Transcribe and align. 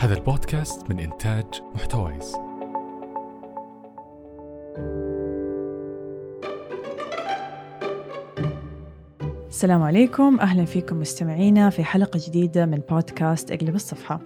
هذا 0.00 0.14
البودكاست 0.14 0.90
من 0.90 0.98
إنتاج 0.98 1.44
محتويس. 1.74 2.36
السلام 9.48 9.82
عليكم. 9.82 10.40
أهلا 10.40 10.64
فيكم 10.64 11.00
مستمعينا 11.00 11.70
في 11.70 11.84
حلقة 11.84 12.20
جديدة 12.26 12.66
من 12.66 12.80
بودكاست 12.90 13.52
إقلب 13.52 13.74
الصفحة. 13.74 14.20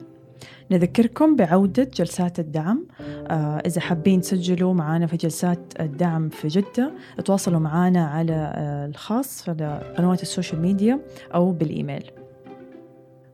نذكركم 0.71 1.37
بعودة 1.37 1.85
جلسات 1.95 2.39
الدعم. 2.39 2.87
آه 3.01 3.63
إذا 3.67 3.81
حابين 3.81 4.21
تسجلوا 4.21 4.75
معنا 4.75 5.07
في 5.07 5.17
جلسات 5.17 5.73
الدعم 5.81 6.29
في 6.29 6.49
جدة 6.49 6.93
تواصلوا 7.25 7.61
معنا 7.61 8.07
على 8.07 8.53
آه 8.57 8.87
الخاص 8.87 9.49
على 9.49 9.95
قنوات 9.99 10.23
ال 10.23 10.28
social 10.28 10.61
media 10.61 11.01
أو 11.35 11.53
بالإيميل. 11.53 12.11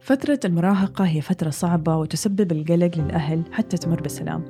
فترة 0.00 0.40
المراهقة 0.44 1.04
هي 1.04 1.20
فترة 1.20 1.50
صعبة 1.50 1.96
وتسبب 1.96 2.52
القلق 2.52 2.98
للأهل 2.98 3.42
حتى 3.52 3.76
تمر 3.76 4.00
بسلام 4.00 4.44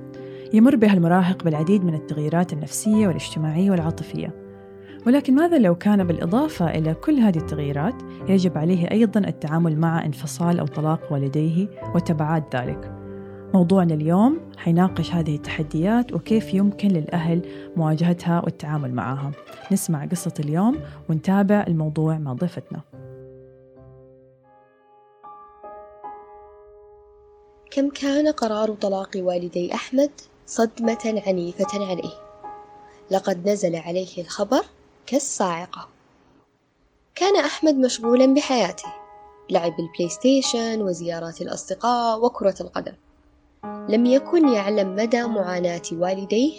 يمر 0.52 0.77
بها 0.77 0.92
المراهق 0.92 1.45
بالعديد 1.45 1.84
من 1.84 1.95
التغييرات 1.95 2.52
النفسية 2.52 3.06
والاجتماعية 3.06 3.70
والعاطفية. 3.70 4.34
ولكن 5.06 5.34
ماذا 5.34 5.59
لو 5.59 5.75
كان 5.75 6.05
بالإضافة 6.05 6.70
إلى 6.70 6.95
كل 6.95 7.19
هذه 7.19 7.39
التغييرات 7.39 7.95
يجب 8.28 8.59
عليه 8.59 8.91
أيضا 8.91 9.20
التعامل 9.20 9.78
مع 9.78 10.05
انفصال 10.05 10.59
أو 10.59 10.66
طلاق 10.66 11.12
والديه 11.12 11.69
وتبعات 11.95 12.56
ذلك. 12.56 12.92
موضوعنا 13.55 13.95
اليوم 13.95 14.39
حيناقش 14.56 15.14
هذه 15.14 15.37
التحديات 15.37 16.12
وكيف 16.12 16.55
يمكن 16.55 16.89
للأهل 16.89 17.42
مواجهتها 17.77 18.41
والتعامل 18.45 18.95
معها. 18.95 19.30
نسمع 19.73 20.05
قصة 20.05 20.34
اليوم 20.41 20.77
ونتابع 21.09 21.64
الموضوع 21.69 22.19
مع 22.19 22.33
ضيفتنا. 22.33 22.80
كم 27.70 27.91
كان 27.91 28.29
قرار 28.29 28.74
طلاق 28.74 29.10
والدي 29.16 29.74
أحمد 29.74 30.11
صدمة 30.47 31.22
عنيفة 31.27 31.86
عليه؟ 31.86 32.12
لقد 33.11 33.48
نزل 33.48 33.77
عليه 33.77 34.22
الخبر 34.22 34.64
كالصاعقة. 35.06 35.89
كان 37.14 37.36
أحمد 37.36 37.75
مشغولا 37.75 38.34
بحياته 38.34 38.92
لعب 39.50 39.72
ال 39.81 40.09
PlayStation 40.09 40.83
وزيارات 40.83 41.41
الأصدقاء 41.41 42.25
وكرة 42.25 42.55
القدم. 42.61 42.92
لم 43.64 44.06
يكن 44.06 44.48
يعلم 44.48 44.97
مدى 44.97 45.23
معاناة 45.23 45.83
والديه 45.92 46.52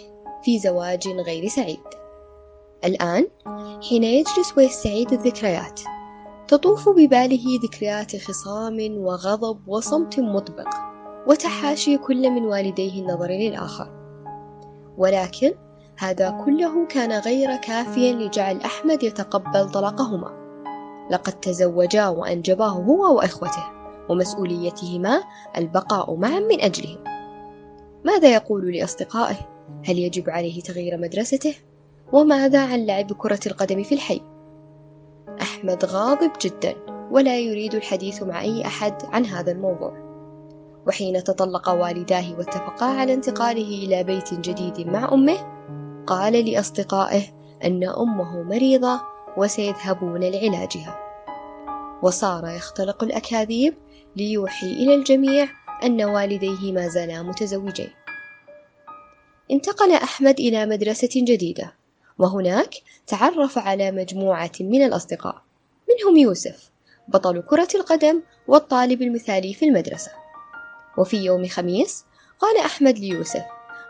في 0.44 0.58
زواج 0.58 1.08
غير 1.08 1.48
سعيد. 1.48 1.80
الآن 2.84 3.28
حين 3.88 4.04
يجلس 4.04 4.54
ويستعيد 4.56 5.12
الذكريات 5.12 5.80
تطوف 6.48 6.88
بباله 6.88 7.44
ذكريات 7.64 8.16
خصام 8.16 8.96
وغضب 8.96 9.68
وصمت 9.68 10.20
مطبق. 10.20 10.92
وتحاشي 11.26 11.98
كل 11.98 12.30
من 12.30 12.44
والديه 12.44 13.02
النظر 13.02 13.30
للآخر 13.30 13.88
ولكن 14.98 15.52
هذا 15.98 16.30
كله 16.44 16.86
كان 16.86 17.12
غير 17.12 17.56
كافيا 17.56 18.12
لجعل 18.12 18.60
أحمد 18.60 19.02
يتقبل 19.02 19.70
طلاقهما 19.70 20.42
لقد 21.10 21.32
تزوجا 21.32 22.08
وأنجباه 22.08 22.68
هو 22.68 23.16
وإخوته 23.16 23.64
ومسؤوليتهما 24.08 25.22
البقاء 25.56 26.14
معا 26.14 26.40
من 26.40 26.60
أجلهم 26.60 26.98
ماذا 28.04 28.34
يقول 28.34 28.72
لأصدقائه؟ 28.72 29.36
هل 29.84 29.98
يجب 29.98 30.30
عليه 30.30 30.60
تغيير 30.60 30.96
مدرسته؟ 30.96 31.54
وماذا 32.12 32.66
عن 32.66 32.86
لعب 32.86 33.12
كرة 33.12 33.40
القدم 33.46 33.82
في 33.82 33.94
الحي؟ 33.94 34.20
أحمد 35.40 35.84
غاضب 35.84 36.30
جدا 36.40 36.74
ولا 37.10 37.38
يريد 37.38 37.74
الحديث 37.74 38.22
مع 38.22 38.40
أي 38.40 38.66
أحد 38.66 38.94
عن 39.04 39.26
هذا 39.26 39.52
الموضوع 39.52 40.01
وحين 40.86 41.24
تطلق 41.24 41.68
والداه 41.68 42.38
واتفقا 42.38 42.86
على 42.86 43.14
انتقاله 43.14 43.84
إلى 43.84 44.04
بيت 44.04 44.34
جديد 44.34 44.86
مع 44.86 45.12
أمه 45.12 45.52
قال 46.06 46.50
لأصدقائه 46.50 47.22
أن 47.64 47.84
أمه 47.84 48.42
مريضة 48.42 49.00
وسيذهبون 49.36 50.20
لعلاجها. 50.20 50.98
وصار 52.02 52.46
يختلق 52.46 53.04
الأكاذيب 53.04 53.74
ليوحي 54.16 54.66
إلى 54.66 54.94
الجميع 54.94 55.48
أن 55.84 56.04
والديه 56.04 56.72
ما 56.72 56.88
زالا 56.88 57.22
متزوجين. 57.22 57.90
انتقل 59.50 59.92
أحمد 59.92 60.40
إلى 60.40 60.66
مدرسة 60.66 61.10
جديدة 61.16 61.74
وهناك 62.18 62.74
تعرف 63.06 63.58
على 63.58 63.90
مجموعة 63.90 64.52
من 64.60 64.82
الأصدقاء 64.82 65.42
منهم 65.88 66.16
يوسف 66.16 66.70
بطل 67.08 67.42
كرة 67.42 67.68
القدم 67.74 68.22
والطالب 68.48 69.02
المثالي 69.02 69.54
في 69.54 69.64
المدرسة. 69.64 70.21
وفي 70.98 71.16
يوم 71.16 71.48
خميس 71.48 72.04
قال 72.38 72.58
أحمد 72.58 72.98
ليوسف 72.98 73.44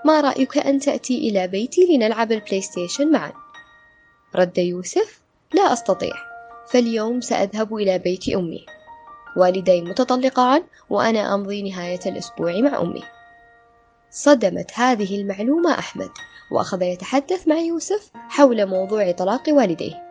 ما 0.05 0.21
رأيك 0.21 0.59
أن 0.59 0.79
تأتي 0.79 1.19
إلى 1.19 1.49
بيتي 1.49 1.87
لنلعب 1.87 2.33
ال 2.33 2.61
PlayStation 2.61 3.13
معا؟ 3.13 3.33
رد 4.37 4.59
يوسف 4.59 5.21
لا 5.55 5.73
أستطيع 5.73 6.15
فاليوم 6.67 7.21
سأذهب 7.21 7.75
إلى 7.75 7.99
بيت 7.99 8.29
أمي. 8.29 8.67
والدي 9.37 9.83
متطلقان 9.83 10.63
وأنا 10.91 11.35
أمضي 11.35 11.71
نهاية 11.71 12.01
الأسبوع 12.07 12.53
مع 12.61 12.81
أمي. 12.81 13.03
صدمت 14.11 14.71
هذه 14.75 15.21
المعلومة 15.21 15.79
أحمد 15.79 16.11
وأخذ 16.51 16.83
يتحدث 16.83 17.49
مع 17.49 17.57
يوسف 17.57 18.11
حول 18.15 18.67
موضوع 18.67 19.11
طلاق 19.13 19.43
والديه. 19.49 20.03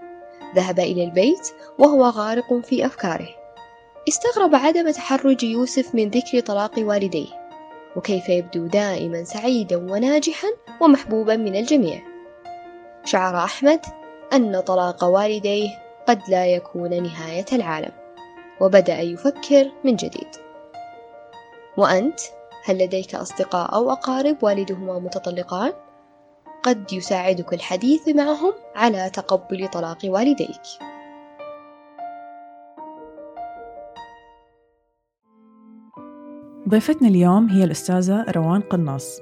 ذهب 0.55 0.79
إلى 0.79 1.03
البيت 1.03 1.47
وهو 1.79 2.05
غارق 2.05 2.53
في 2.53 2.85
أفكاره. 2.85 3.40
استغرب 4.07 4.55
عدم 4.55 4.91
تحرج 4.91 5.43
يوسف 5.43 5.95
من 5.95 6.09
ذكر 6.09 6.39
طلاق 6.39 6.71
والديه 6.77 7.27
وكيف 7.95 8.29
يبدو 8.29 8.67
دائما 8.67 9.23
سعيدا 9.23 9.77
وناجحا 9.77 10.47
ومحبوبا 10.81 11.35
من 11.35 11.55
الجميع. 11.55 12.01
شعر 13.05 13.37
أحمد 13.37 13.79
أن 14.33 14.59
طلاق 14.59 15.03
والديه 15.03 15.69
قد 16.07 16.21
لا 16.29 16.45
يكون 16.45 17.03
نهاية 17.03 17.45
العالم 17.53 17.91
وبدأ 18.61 18.99
يفكر 18.99 19.71
من 19.83 19.95
جديد. 19.95 20.29
وأنت 21.77 22.19
هل 22.65 22.77
لديك 22.77 23.15
أصدقاء 23.15 23.75
أو 23.75 23.91
أقارب 23.91 24.37
والدهما 24.43 24.99
متطلقان؟ 24.99 25.73
قد 26.63 26.93
يساعدك 26.93 27.53
الحديث 27.53 28.07
معهم 28.07 28.53
على 28.75 29.09
تقبل 29.09 29.67
طلاق 29.67 29.97
والديك. 30.03 30.90
ضيفتنا 36.69 37.07
اليوم 37.07 37.49
هي 37.49 37.63
الأستاذة 37.63 38.25
روان 38.29 38.61
قناص. 38.61 39.19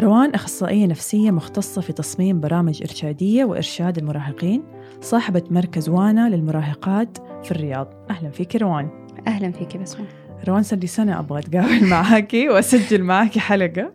روان 0.00 0.30
أخصائية 0.30 0.86
نفسية 0.86 1.30
مختصة 1.30 1.80
في 1.80 1.92
تصميم 1.92 2.40
برامج 2.40 2.82
إرشادية 2.82 3.44
وإرشاد 3.44 3.98
المراهقين 3.98 4.62
صاحبة 5.00 5.42
مركز 5.50 5.88
وأنا 5.88 6.28
للمراهقات 6.28 7.18
في 7.44 7.50
الرياض. 7.50 7.88
أهلا 8.10 8.30
فيك 8.30 8.56
روان. 8.56 8.88
أهلا 9.26 9.50
فيك 9.50 9.76
بسمة. 9.76 10.06
روان 10.48 10.62
صار 10.62 10.78
لي 10.78 10.86
سنة 10.86 11.18
أبغى 11.18 11.38
أتقابل 11.38 11.86
معاكي 11.90 12.48
وأسجل 12.48 13.02
معاكي 13.02 13.40
حلقة 13.40 13.92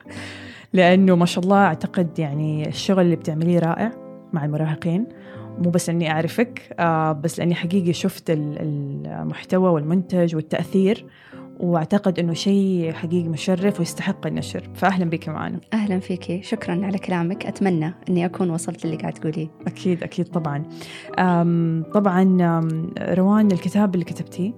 لأنه 0.74 1.16
ما 1.16 1.26
شاء 1.26 1.44
الله 1.44 1.58
أعتقد 1.66 2.20
يعني 2.20 2.68
الشغل 2.68 3.02
اللي 3.02 3.16
بتعمليه 3.16 3.60
رائع 3.60 3.92
مع 4.34 4.46
المراهقين. 4.46 5.08
مو 5.58 5.70
بس 5.70 5.90
إني 5.90 6.12
أعرفك 6.12 6.76
آه 6.80 7.12
بس 7.12 7.40
لأني 7.40 7.56
حقيقي 7.56 7.94
شفت 7.94 8.24
المحتوى 8.30 9.70
والمنتج 9.70 10.36
والتأثير 10.36 11.06
واعتقد 11.62 12.20
إنه 12.20 12.34
شيء 12.34 12.94
حقيقي 12.94 13.30
مشرف 13.30 13.80
ويستحق 13.80 14.28
النشر 14.28 14.70
فاهلا 14.76 15.06
بك 15.06 15.30
معنا 15.30 15.60
أهلا 15.74 16.00
فيك. 16.00 16.44
شكرا 16.44 16.86
على 16.86 16.98
كلامك. 16.98 17.46
أتمنى 17.46 17.94
إني 18.10 18.26
أكون 18.26 18.50
وصلت 18.50 18.86
اللي 18.86 18.96
قاعد 18.96 19.14
تقوليه. 19.14 19.48
أكيد 19.68 20.04
أكيد 20.04 20.26
طبعا. 20.26 20.64
طبعا 21.94 22.24
روان 23.00 23.52
الكتاب 23.52 23.94
اللي 23.94 24.06
كتبتيه. 24.06 24.52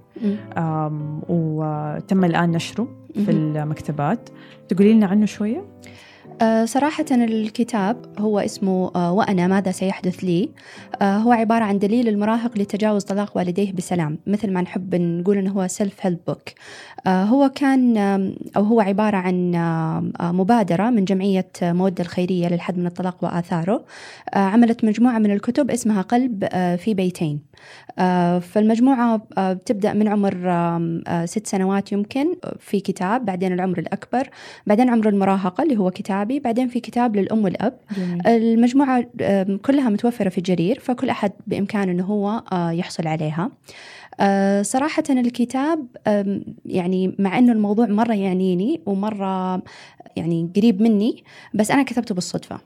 وتم 1.28 2.24
الآن 2.24 2.50
نشره 2.50 2.88
في 3.14 3.30
المكتبات. 3.30 4.28
تقولي 4.68 4.92
لنا 4.92 5.06
عنه 5.06 5.26
شوية؟ 5.26 5.64
آه، 6.42 6.64
صراحة 6.64 7.04
الكتاب 7.10 7.96
هو 8.18 8.38
اسمه 8.38 8.90
آه، 8.96 9.12
وأنا 9.12 9.46
ماذا 9.46 9.70
سيحدث 9.70 10.24
لي؟ 10.24 10.50
آه، 11.02 11.16
هو 11.16 11.32
عبارة 11.32 11.64
عن 11.64 11.78
دليل 11.78 12.08
المراهق 12.08 12.58
لتجاوز 12.58 13.04
طلاق 13.04 13.36
والديه 13.36 13.72
بسلام 13.72 14.18
مثل 14.26 14.52
ما 14.52 14.60
نحب 14.60 14.94
نقول 14.94 15.38
أنه 15.38 15.52
هو 15.52 15.66
self-help 15.66 16.18
book 16.26 16.48
هو 17.06 17.48
كان 17.54 17.96
أو 18.56 18.62
هو 18.62 18.80
عبارة 18.80 19.16
عن 19.16 19.52
مبادرة 20.20 20.90
من 20.90 21.04
جمعية 21.04 21.50
مودة 21.62 22.04
الخيرية 22.04 22.48
للحد 22.48 22.78
من 22.78 22.86
الطلاق 22.86 23.24
وآثاره. 23.24 23.84
عملت 24.34 24.84
مجموعة 24.84 25.18
من 25.18 25.30
الكتب 25.30 25.70
اسمها 25.70 26.02
قلب 26.02 26.44
في 26.76 26.94
بيتين. 26.94 27.40
فالمجموعة 28.40 29.22
بتبدأ 29.38 29.92
من 29.92 30.08
عمر 30.08 30.34
ست 31.24 31.46
سنوات 31.46 31.92
يمكن 31.92 32.26
في 32.58 32.80
كتاب 32.80 33.24
بعدين 33.24 33.52
العمر 33.52 33.78
الأكبر 33.78 34.28
بعدين 34.66 34.90
عمر 34.90 35.08
المراهقة 35.08 35.62
اللي 35.62 35.76
هو 35.76 35.90
كتاب 35.90 36.13
كتابي 36.14 36.40
بعدين 36.40 36.68
في 36.68 36.80
كتاب 36.80 37.16
للأم 37.16 37.44
والأب. 37.44 37.78
جميل. 37.96 38.26
المجموعة 38.26 39.06
كلها 39.62 39.88
متوفرة 39.88 40.28
في 40.28 40.40
جرير 40.40 40.78
فكل 40.80 41.10
أحد 41.10 41.32
بإمكانه 41.46 41.92
أنه 41.92 42.04
هو 42.04 42.42
آه، 42.52 42.70
يحصل 42.70 43.06
عليها. 43.06 43.50
أه 44.20 44.62
صراحة 44.62 45.02
الكتاب 45.10 45.86
يعني 46.66 47.14
مع 47.18 47.38
إنه 47.38 47.52
الموضوع 47.52 47.86
مرة 47.86 48.14
يعنيني 48.14 48.80
ومرة 48.86 49.62
يعني 50.16 50.50
قريب 50.56 50.82
مني 50.82 51.24
بس 51.54 51.70
أنا 51.70 51.82
كتبته 51.82 52.14
بالصدفة. 52.14 52.60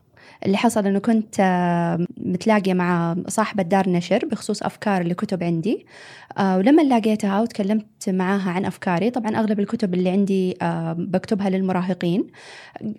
اللي 0.46 0.56
حصل 0.56 0.86
إنه 0.86 0.98
كنت 0.98 1.34
آه، 1.40 2.06
متلاقية 2.16 2.74
مع 2.74 3.16
صاحبة 3.28 3.62
دار 3.62 3.88
نشر 3.88 4.26
بخصوص 4.26 4.62
أفكار 4.62 5.00
اللي 5.00 5.14
كتب 5.14 5.42
عندي 5.42 5.86
آه، 6.38 6.58
ولما 6.58 6.82
لقيتها 6.82 7.40
وتكلمت 7.40 8.08
معاها 8.08 8.50
عن 8.50 8.64
أفكاري 8.64 9.10
طبعا 9.10 9.36
أغلب 9.36 9.60
الكتب 9.60 9.94
اللي 9.94 10.10
عندي 10.10 10.56
آه، 10.62 10.92
بكتبها 10.92 11.50
للمراهقين 11.50 12.26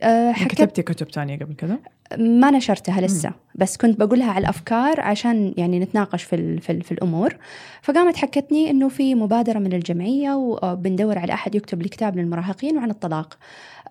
يعني 0.02 0.46
كتبتي 0.46 0.82
كتب 0.82 1.08
تانية 1.08 1.40
قبل 1.40 1.56
كذا؟ 1.56 1.80
ما 2.18 2.52
نشرتها 2.52 3.02
لسه 3.02 3.32
بس 3.56 3.78
كنت 3.78 4.00
بقولها 4.00 4.32
على 4.32 4.44
الأفكار 4.44 5.02
عشان 5.02 5.54
يعني 5.58 5.80
نتناقش 5.80 6.24
في 6.24 6.36
ال 6.36 6.62
في, 6.62 6.72
ال 6.72 6.82
في 6.84 6.92
الأمور. 6.92 7.38
فقامت 7.82 8.18
حكتني 8.18 8.70
إنه 8.70 8.90
في 8.90 9.16
مبادرة 9.16 9.60
من 9.60 9.74
الجمعية 9.74 10.32
وبندور 10.36 11.20
على 11.20 11.34
أحد 11.34 11.56
يكتب 11.56 11.82
لي 11.82 11.90
كتاب 11.90 12.18
للمراهقين 12.18 12.78
وعن 12.78 12.90
الطلاق. 12.90 13.38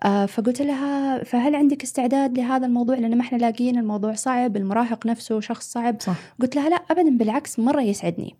آه، 0.03 0.25
فقلت 0.25 0.61
لها 0.61 1.23
فهل 1.23 1.55
عندك 1.55 1.83
استعداد 1.83 2.37
لهذا 2.37 2.65
الموضوع؟ 2.65 2.95
لأن 2.95 3.17
ما 3.17 3.21
إحنا 3.21 3.37
لاقيين 3.37 3.77
الموضوع 3.77 4.13
صعب 4.13 4.57
المراهق 4.57 5.05
نفسه 5.05 5.39
شخص 5.39 5.71
صعب. 5.71 5.95
صح. 5.99 6.15
قلت 6.41 6.55
لها 6.55 6.69
لا 6.69 6.75
ابدا 6.75 7.17
بالعكس 7.17 7.59
مرة 7.59 7.81
يسعدني. 7.81 8.35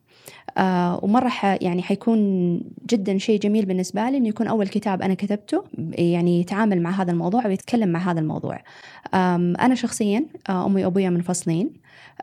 آه 0.57 1.00
ومرة 1.04 1.27
ح 1.27 1.45
يعني 1.45 1.81
حيكون 1.81 2.19
جدا 2.89 3.18
شيء 3.18 3.39
جميل 3.39 3.66
بالنسبة 3.66 4.10
لي 4.10 4.18
إنه 4.18 4.27
يكون 4.27 4.48
أول 4.48 4.68
كتاب 4.68 5.01
أنا 5.01 5.13
كتبته 5.13 5.63
يعني 5.92 6.39
يتعامل 6.39 6.81
مع 6.81 6.89
هذا 6.89 7.12
الموضوع 7.12 7.48
ويتكلم 7.48 7.89
مع 7.89 8.12
هذا 8.12 8.19
الموضوع. 8.19 8.60
أنا 9.13 9.75
شخصيا 9.75 10.25
آه 10.50 10.66
أمي 10.66 10.86
وأبويا 10.86 11.10
منفصلين 11.10 11.69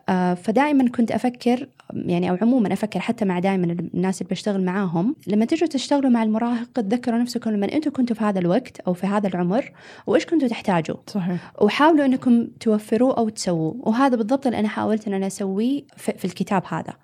آه 0.09 0.35
فدائما 0.35 0.89
كنت 0.89 1.11
أفكر 1.11 1.69
يعني 1.95 2.31
أو 2.31 2.39
عموما 2.43 2.73
أفكر 2.73 3.01
حتى 3.01 3.25
مع 3.25 3.39
دائما 3.39 3.77
الناس 3.95 4.23
اللي 4.23 4.31
بشتغل 4.31 4.65
معاهم 4.65 5.17
لما 5.27 5.45
تجوا 5.45 5.69
تشتغلوا 5.69 6.11
مع 6.11 6.23
المراهق 6.23 6.69
تذكروا 6.75 7.19
نفسكم 7.19 7.51
لما 7.51 7.73
أنتم 7.73 7.91
كنتوا 7.91 8.17
في 8.17 8.25
هذا 8.25 8.39
الوقت 8.39 8.81
أو 8.81 8.93
في 8.93 9.07
هذا 9.07 9.29
العمر 9.29 9.73
وإيش 10.07 10.27
كنتوا 10.27 10.49
تحتاجوا؟ 10.49 10.97
صحيح. 11.07 11.53
وحاولوا 11.61 12.05
إنكم 12.05 12.47
توفروه 12.61 13.19
أو 13.19 13.29
تسووه 13.29 13.77
وهذا 13.81 14.17
بالضبط 14.17 14.47
اللي 14.47 14.59
أنا 14.59 14.69
حاولت 14.69 15.09
إن 15.09 15.15
أنا 15.15 15.27
أسويه 15.27 15.83
في, 15.97 16.13
في 16.13 16.25
الكتاب 16.25 16.63
هذا. 16.69 16.95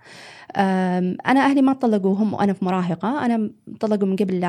أنا 1.27 1.41
أهلي 1.41 1.63
ما 1.63 1.73
طلقوا 1.73 2.15
هم 2.15 2.35
وأنا 2.35 2.53
في 2.53 2.65
مراهقة. 2.65 3.25
أنا 3.25 3.51
طلقوا 3.81 4.09
من 4.09 4.17
قبل 4.17 4.45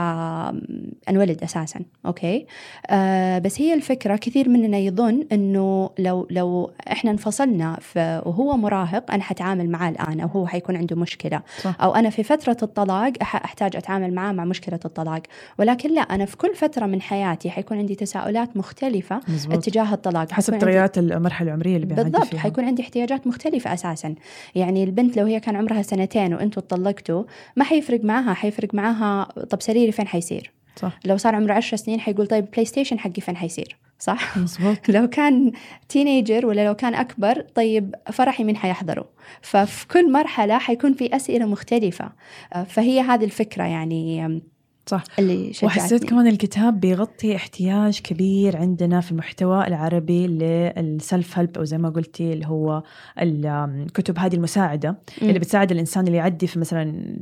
انولد 1.10 1.44
أساسا. 1.44 1.80
أوكي؟ 2.06 2.46
أه 2.88 3.40
بس 3.40 3.62
هي 3.62 3.74
الفكرة 3.74 4.16
كثير 4.16 4.50
مننا 4.50 4.78
يظن 4.78 5.26
إنه 5.32 5.90
لو 6.00 6.28
لو 6.32 6.72
إحنا 6.92 7.12
انفصلنا 7.12 7.80
وهو 8.26 8.58
مراهق 8.58 9.12
أنا 9.12 9.24
حتعامل 9.24 9.70
معاه 9.70 9.90
الآن. 9.90 10.22
أو 10.24 10.28
هو 10.28 10.48
حيكون 10.48 10.76
عنده 10.76 10.96
مشكلة. 10.96 11.42
صح. 11.62 11.76
أو 11.82 11.96
أنا 11.96 12.10
في 12.10 12.24
فترة 12.24 12.58
الطلاق 12.64 13.14
أحتاج 13.22 13.76
أتعامل 13.76 14.14
معاه 14.14 14.32
مع 14.32 14.46
مشكلة 14.46 14.80
الطلاق. 14.86 15.22
ولكن 15.60 15.90
لا 15.94 16.02
أنا 16.02 16.26
في 16.26 16.38
كل 16.38 16.56
فترة 16.56 16.86
من 16.86 17.02
حياتي 17.02 17.50
حيكون 17.50 17.78
عندي 17.78 17.96
تساؤلات 17.96 18.58
مختلفة 18.58 19.20
مزبوط. 19.28 19.58
اتجاه 19.58 19.94
الطلاق. 19.94 20.32
حسب 20.32 20.54
عندي- 20.54 20.66
تغيرات 20.66 20.98
المرحلة 20.98 21.48
العمرية 21.48 21.76
اللي 21.76 21.86
بالضبط. 21.86 22.24
فيها. 22.26 22.40
حيكون 22.40 22.66
عندي 22.66 22.82
احتياجات 22.82 23.28
مختلفة 23.28 23.74
أساسا. 23.74 24.16
يعني 24.56 24.84
البنت 24.84 25.18
لو 25.18 25.26
هي 25.26 25.40
كان 25.40 25.56
عمرها 25.56 25.82
سنتين 25.82 26.34
وأنتوا 26.34 26.64
طلقتوا 26.70 27.24
ما 27.56 27.64
حيفرق 27.64 28.04
معاها 28.04 28.34
حيفرق 28.34 28.74
معاها 28.76 29.24
طب 29.50 29.62
سريري 29.62 29.92
فين 29.92 30.08
حيصير؟ 30.08 30.52
صح. 30.76 31.00
لو 31.06 31.18
صار 31.18 31.36
عمره 31.36 31.54
عشر 31.54 31.78
سنين 31.78 32.00
حيقول 32.00 32.28
طيب 32.28 32.46
PlayStation 32.52 33.00
حقي 33.00 33.22
فين 33.22 33.38
حيصير؟ 33.38 33.78
صح؟ 34.04 34.38
مزبوط 34.38 34.90
لو 34.90 35.08
كان 35.08 35.52
teenager 35.90 36.46
ولا 36.46 36.66
لو 36.68 36.74
كان 36.74 36.96
أكبر 36.96 37.42
طيب 37.56 37.96
فرحي 38.12 38.44
مين 38.44 38.58
حيحضره 38.58 39.10
ففي 39.42 39.88
كل 39.88 40.12
مرحلة 40.12 40.58
حيكون 40.58 40.94
في 40.94 41.16
أسئلة 41.16 41.46
مختلفة. 41.46 42.12
آه، 42.54 42.64
فهي 42.64 43.02
هذه 43.02 43.24
الفكرة 43.24 43.64
يعني 43.64 44.42
صح. 44.86 45.04
اللي 45.20 45.54
شجعتني. 45.54 45.68
وحسيت 45.68 46.04
كمان 46.04 46.28
الكتاب 46.28 46.80
بيغطي 46.80 47.36
احتياج 47.36 48.00
كبير 48.02 48.58
عندنا 48.58 49.02
في 49.02 49.12
المحتوى 49.12 49.68
العربي 49.68 50.28
لل 50.28 51.38
self-help 51.38 51.58
أو 51.58 51.64
زي 51.64 51.78
ما 51.78 51.90
قلتي 51.90 52.34
اللي 52.34 52.48
هو 52.48 52.84
الكتب 53.20 54.20
هذه 54.20 54.36
المساعدة. 54.36 54.98
اللي 55.22 55.40
بتساعد 55.40 55.72
الإنسان 55.72 56.08
اللي 56.08 56.18
يعدي 56.18 56.48
في 56.48 56.60
مثلا 56.60 57.16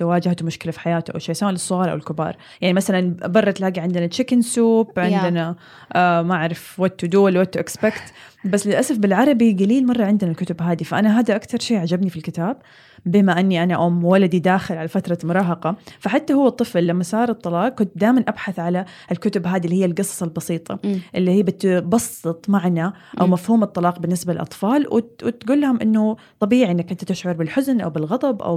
لو 0.00 0.08
واجهته 0.08 0.46
مشكلة 0.46 0.72
في 0.72 0.80
حياته 0.80 1.12
أو 1.12 1.18
شيء 1.18 1.34
سواء 1.34 1.50
للصغار 1.50 1.90
أو 1.90 1.96
الكبار. 1.96 2.36
يعني 2.60 2.74
مثلا 2.74 3.16
برا 3.24 3.50
تلاقي 3.50 3.80
عندنا 3.80 4.06
Chicken 4.06 4.42
Soup 4.42 4.98
عندنا 4.98 5.56
آه 5.92 6.22
ما 6.22 6.34
أعرف 6.34 6.80
what 6.80 7.00
to 7.00 7.06
do 7.06 7.24
ولا 7.24 7.38
what 7.38 7.54
to 7.54 7.60
expect 7.60 8.02
بس 8.44 8.66
للأسف 8.66 8.98
بالعربي 8.98 9.52
قليل 9.52 9.86
مرة 9.86 10.04
عندنا 10.04 10.30
الكتب 10.30 10.62
هذه 10.62 10.82
فأنا 10.82 11.20
هذا 11.20 11.36
أكثر 11.36 11.58
شيء 11.58 11.78
عجبني 11.78 12.10
في 12.10 12.16
الكتاب. 12.16 12.56
بما 13.06 13.40
أني 13.40 13.62
أنا 13.62 13.86
أم 13.86 14.04
ولدي 14.04 14.38
داخل 14.38 14.76
على 14.76 14.88
فترة 14.88 15.18
مراهقة 15.24 15.76
فحتى 15.98 16.34
هو 16.34 16.46
الطفل 16.48 16.86
لما 16.86 17.02
صار 17.02 17.28
الطلاق 17.30 17.68
كنت 17.68 17.90
دائما 17.98 18.24
أبحث 18.28 18.58
على 18.58 18.84
الكتب 19.12 19.46
هذه 19.46 19.64
اللي 19.64 19.80
هي 19.80 19.84
القصص 19.84 20.22
البسيطة 20.22 20.78
مم. 20.84 20.98
اللي 21.14 21.30
هي 21.30 21.42
بتبسط 21.42 22.44
معنى 22.48 22.84
أو 23.20 23.26
مم. 23.26 23.32
مفهوم 23.32 23.62
الطلاق 23.62 23.98
بالنسبة 23.98 24.32
للأطفال 24.32 24.86
وت- 24.94 25.22
وتقول 25.24 25.60
لهم 25.60 25.80
إنه 25.80 26.16
طبيعي 26.40 26.70
إنك 26.70 26.90
أنت 26.90 27.04
تشعر 27.04 27.32
بالحزن 27.32 27.80
أو 27.80 27.90
بالغضب 27.90 28.42
أو 28.42 28.56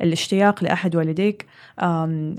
بالاشتياق 0.00 0.64
لأحد 0.64 0.96
والديك 0.96 1.46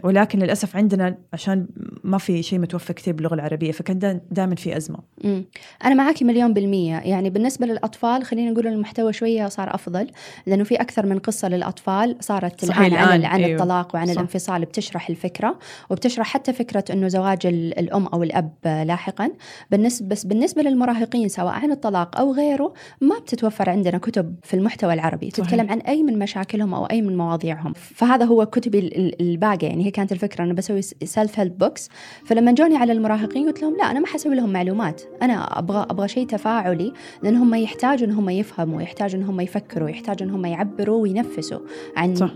ولكن 0.03 0.39
للأسف 0.39 0.75
عندنا 0.75 1.17
عشان 1.33 1.67
ما 2.03 2.17
في 2.17 2.43
شيء 2.43 2.59
متوفر 2.59 2.93
كثير 2.93 3.13
باللغة 3.13 3.33
العربية 3.33 3.71
فكان 3.71 4.19
دائما 4.31 4.55
في 4.55 4.77
أزمة 4.77 4.97
مم. 5.23 5.45
أنا 5.85 5.95
معاكي 5.95 6.25
مليون 6.25 6.53
بالمية 6.53 6.95
يعني 6.97 7.29
بالنسبة 7.29 7.65
للأطفال 7.65 8.23
خلينا 8.23 8.51
نقول 8.51 8.67
المحتوى 8.67 9.13
شوية 9.13 9.47
صار 9.47 9.75
أفضل 9.75 10.07
لأنه 10.47 10.63
في 10.63 10.75
أكثر 10.75 11.05
من 11.05 11.19
قصة 11.39 11.47
للأطفال 11.49 12.15
صارت 12.19 12.63
الآن 12.63 12.93
عن, 12.93 13.25
عن 13.25 13.43
أيوه. 13.43 13.61
الطلاق 13.61 13.95
وعن 13.95 14.05
صح. 14.05 14.11
الانفصال 14.11 14.65
بتشرح 14.65 15.09
الفكرة 15.09 15.59
وبتشرح 15.89 16.27
حتى 16.27 16.53
فكرة 16.53 16.83
أنه 16.93 17.07
زواج 17.07 17.45
ال- 17.47 17.79
الأم 17.79 18.05
أو 18.07 18.23
الأب 18.23 18.51
لاحقا 18.65 19.29
بالنسبة 19.71 20.07
بس 20.07 20.25
بالنسبة 20.25 20.61
للمراهقين 20.61 21.27
سواء 21.29 21.53
عن 21.53 21.71
الطلاق 21.71 22.17
أو 22.19 22.33
غيره 22.33 22.73
ما 23.01 23.19
بتتوفر 23.19 23.69
عندنا 23.69 23.97
كتب 23.97 24.35
في 24.43 24.53
المحتوى 24.53 24.93
العربي 24.93 25.29
صحيح. 25.29 25.45
تتكلم 25.45 25.69
عن 25.71 25.79
أي 25.79 26.03
من 26.03 26.19
مشاكلهم 26.19 26.73
أو 26.73 26.85
أي 26.85 27.01
من 27.01 27.17
مواضيعهم 27.17 27.73
فهذا 27.73 28.25
هو 28.25 28.45
كتبي 28.45 28.79
ال- 28.79 28.97
ال- 28.97 29.21
الباقية 29.21 29.67
يعني 29.67 29.85
هي 29.85 29.91
كانت 29.91 30.11
الفكرة 30.11 30.43
أنا 30.43 30.53
بسوي 30.53 30.81
self-help 30.81 31.57
books 31.57 31.89
فلما 32.25 32.51
جوني 32.51 32.77
على 32.77 32.91
المراهقين 32.93 33.45
قلت 33.47 33.61
لهم 33.61 33.77
لا 33.77 33.91
أنا 33.91 33.99
ما 33.99 34.07
حسوي 34.07 34.35
لهم 34.35 34.49
معلومات 34.53 35.01
أنا 35.21 35.59
أبغى 35.59 35.85
أبغى 35.89 36.07
شيء 36.07 36.27
تفاعلي 36.27 36.93
لأن 37.23 37.35
هم 37.35 37.55
يحتاجوا 37.55 38.07
إن 38.07 38.11
هم 38.13 38.29
يفهموا 38.29 38.81
يحتاجوا 38.81 39.19
إن 39.21 39.25
هم 39.25 39.39
يفكروا 39.41 39.89
يحتاجوا 39.89 40.27
إن 40.27 40.33
هم 40.33 40.45
يعبروا 40.45 41.07
وينفسوا 41.29 41.59
عن 41.95 42.15
صح. 42.15 42.31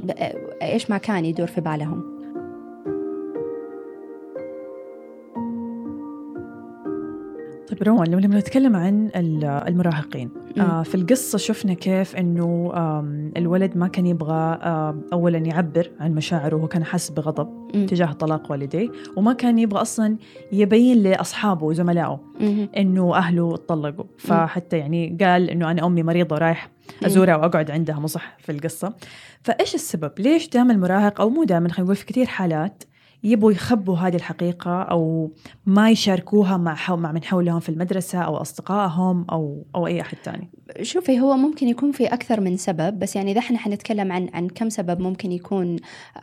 إيش 0.61 0.89
ما 0.89 0.97
كان 0.97 1.25
يدور 1.25 1.47
في 1.47 1.61
بالهم 1.61 2.12
طيب 7.69 7.83
روان 7.83 8.07
لما 8.07 8.39
نتكلم 8.39 8.75
عن 8.75 9.09
ال- 9.15 9.45
المراهقين. 9.45 10.29
آه 10.59 10.83
في 10.83 10.95
القصة 10.95 11.37
شفنا 11.37 11.73
كيف 11.73 12.15
أنه 12.15 12.71
الولد 13.37 13.77
ما 13.77 13.87
كان 13.87 14.05
يبغى 14.05 14.59
أولا 15.13 15.37
يعبر 15.37 15.91
عن 15.99 16.15
مشاعره 16.15 16.55
وهو 16.55 16.67
كان 16.67 16.83
حاسس 16.83 17.09
بغضب. 17.09 17.47
تجاه 17.87 18.11
طلاق 18.11 18.51
والديه 18.51 18.89
وما 19.17 19.33
كان 19.33 19.59
يبغى 19.59 19.81
أصلا 19.81 20.17
يبين 20.51 21.03
لأصحابه 21.03 21.65
وزملائه 21.65 22.19
مهم. 22.41 22.69
إنه 22.77 23.15
أهله 23.15 23.53
اتطلقوا 23.55 24.05
فحتى 24.17 24.77
يعني 24.77 25.17
قال 25.21 25.49
إنه 25.49 25.71
أنا 25.71 25.85
أمي 25.85 26.03
مريضة 26.03 26.35
ورايح 26.35 26.69
أزورها 27.05 27.35
وأقعد 27.35 27.71
عندها 27.71 27.99
مو 27.99 28.07
صح 28.07 28.37
في 28.39 28.51
القصة 28.51 28.93
فإيش 29.43 29.75
السبب 29.75 30.11
ليش 30.19 30.49
دائما 30.49 30.73
المراهق 30.73 31.21
أو 31.21 31.29
مو 31.29 31.43
دائما 31.43 31.69
خلينا 31.69 31.83
نقول 31.83 31.95
في 31.95 32.05
كثير 32.05 32.25
حالات 32.25 32.83
يبغوا 33.23 33.51
يخبوا 33.51 33.97
هذه 33.97 34.15
الحقيقة 34.15 34.81
أو 34.81 35.31
ما 35.65 35.89
يشاركوها 35.89 36.57
مع 36.57 36.75
حو 36.75 36.95
مع 36.95 37.11
من 37.11 37.23
حولهم 37.23 37.59
في 37.59 37.69
المدرسة 37.69 38.19
أو 38.19 38.37
أصدقائهم 38.37 39.25
أو 39.31 39.65
أو 39.75 39.87
أي 39.87 40.01
أحد 40.01 40.17
تاني. 40.23 40.49
شوفي 40.81 41.19
هو 41.19 41.37
ممكن 41.37 41.67
يكون 41.67 41.91
في 41.91 42.05
أكثر 42.05 42.41
من 42.41 42.57
سبب 42.57 42.99
بس 42.99 43.15
يعني 43.15 43.31
إذا 43.31 43.39
إحنا 43.39 43.57
حنتكلم 43.57 44.11
عن 44.11 44.29
عن 44.33 44.47
كم 44.47 44.69
سبب 44.69 44.99
ممكن 44.99 45.31
يكون 45.31 45.75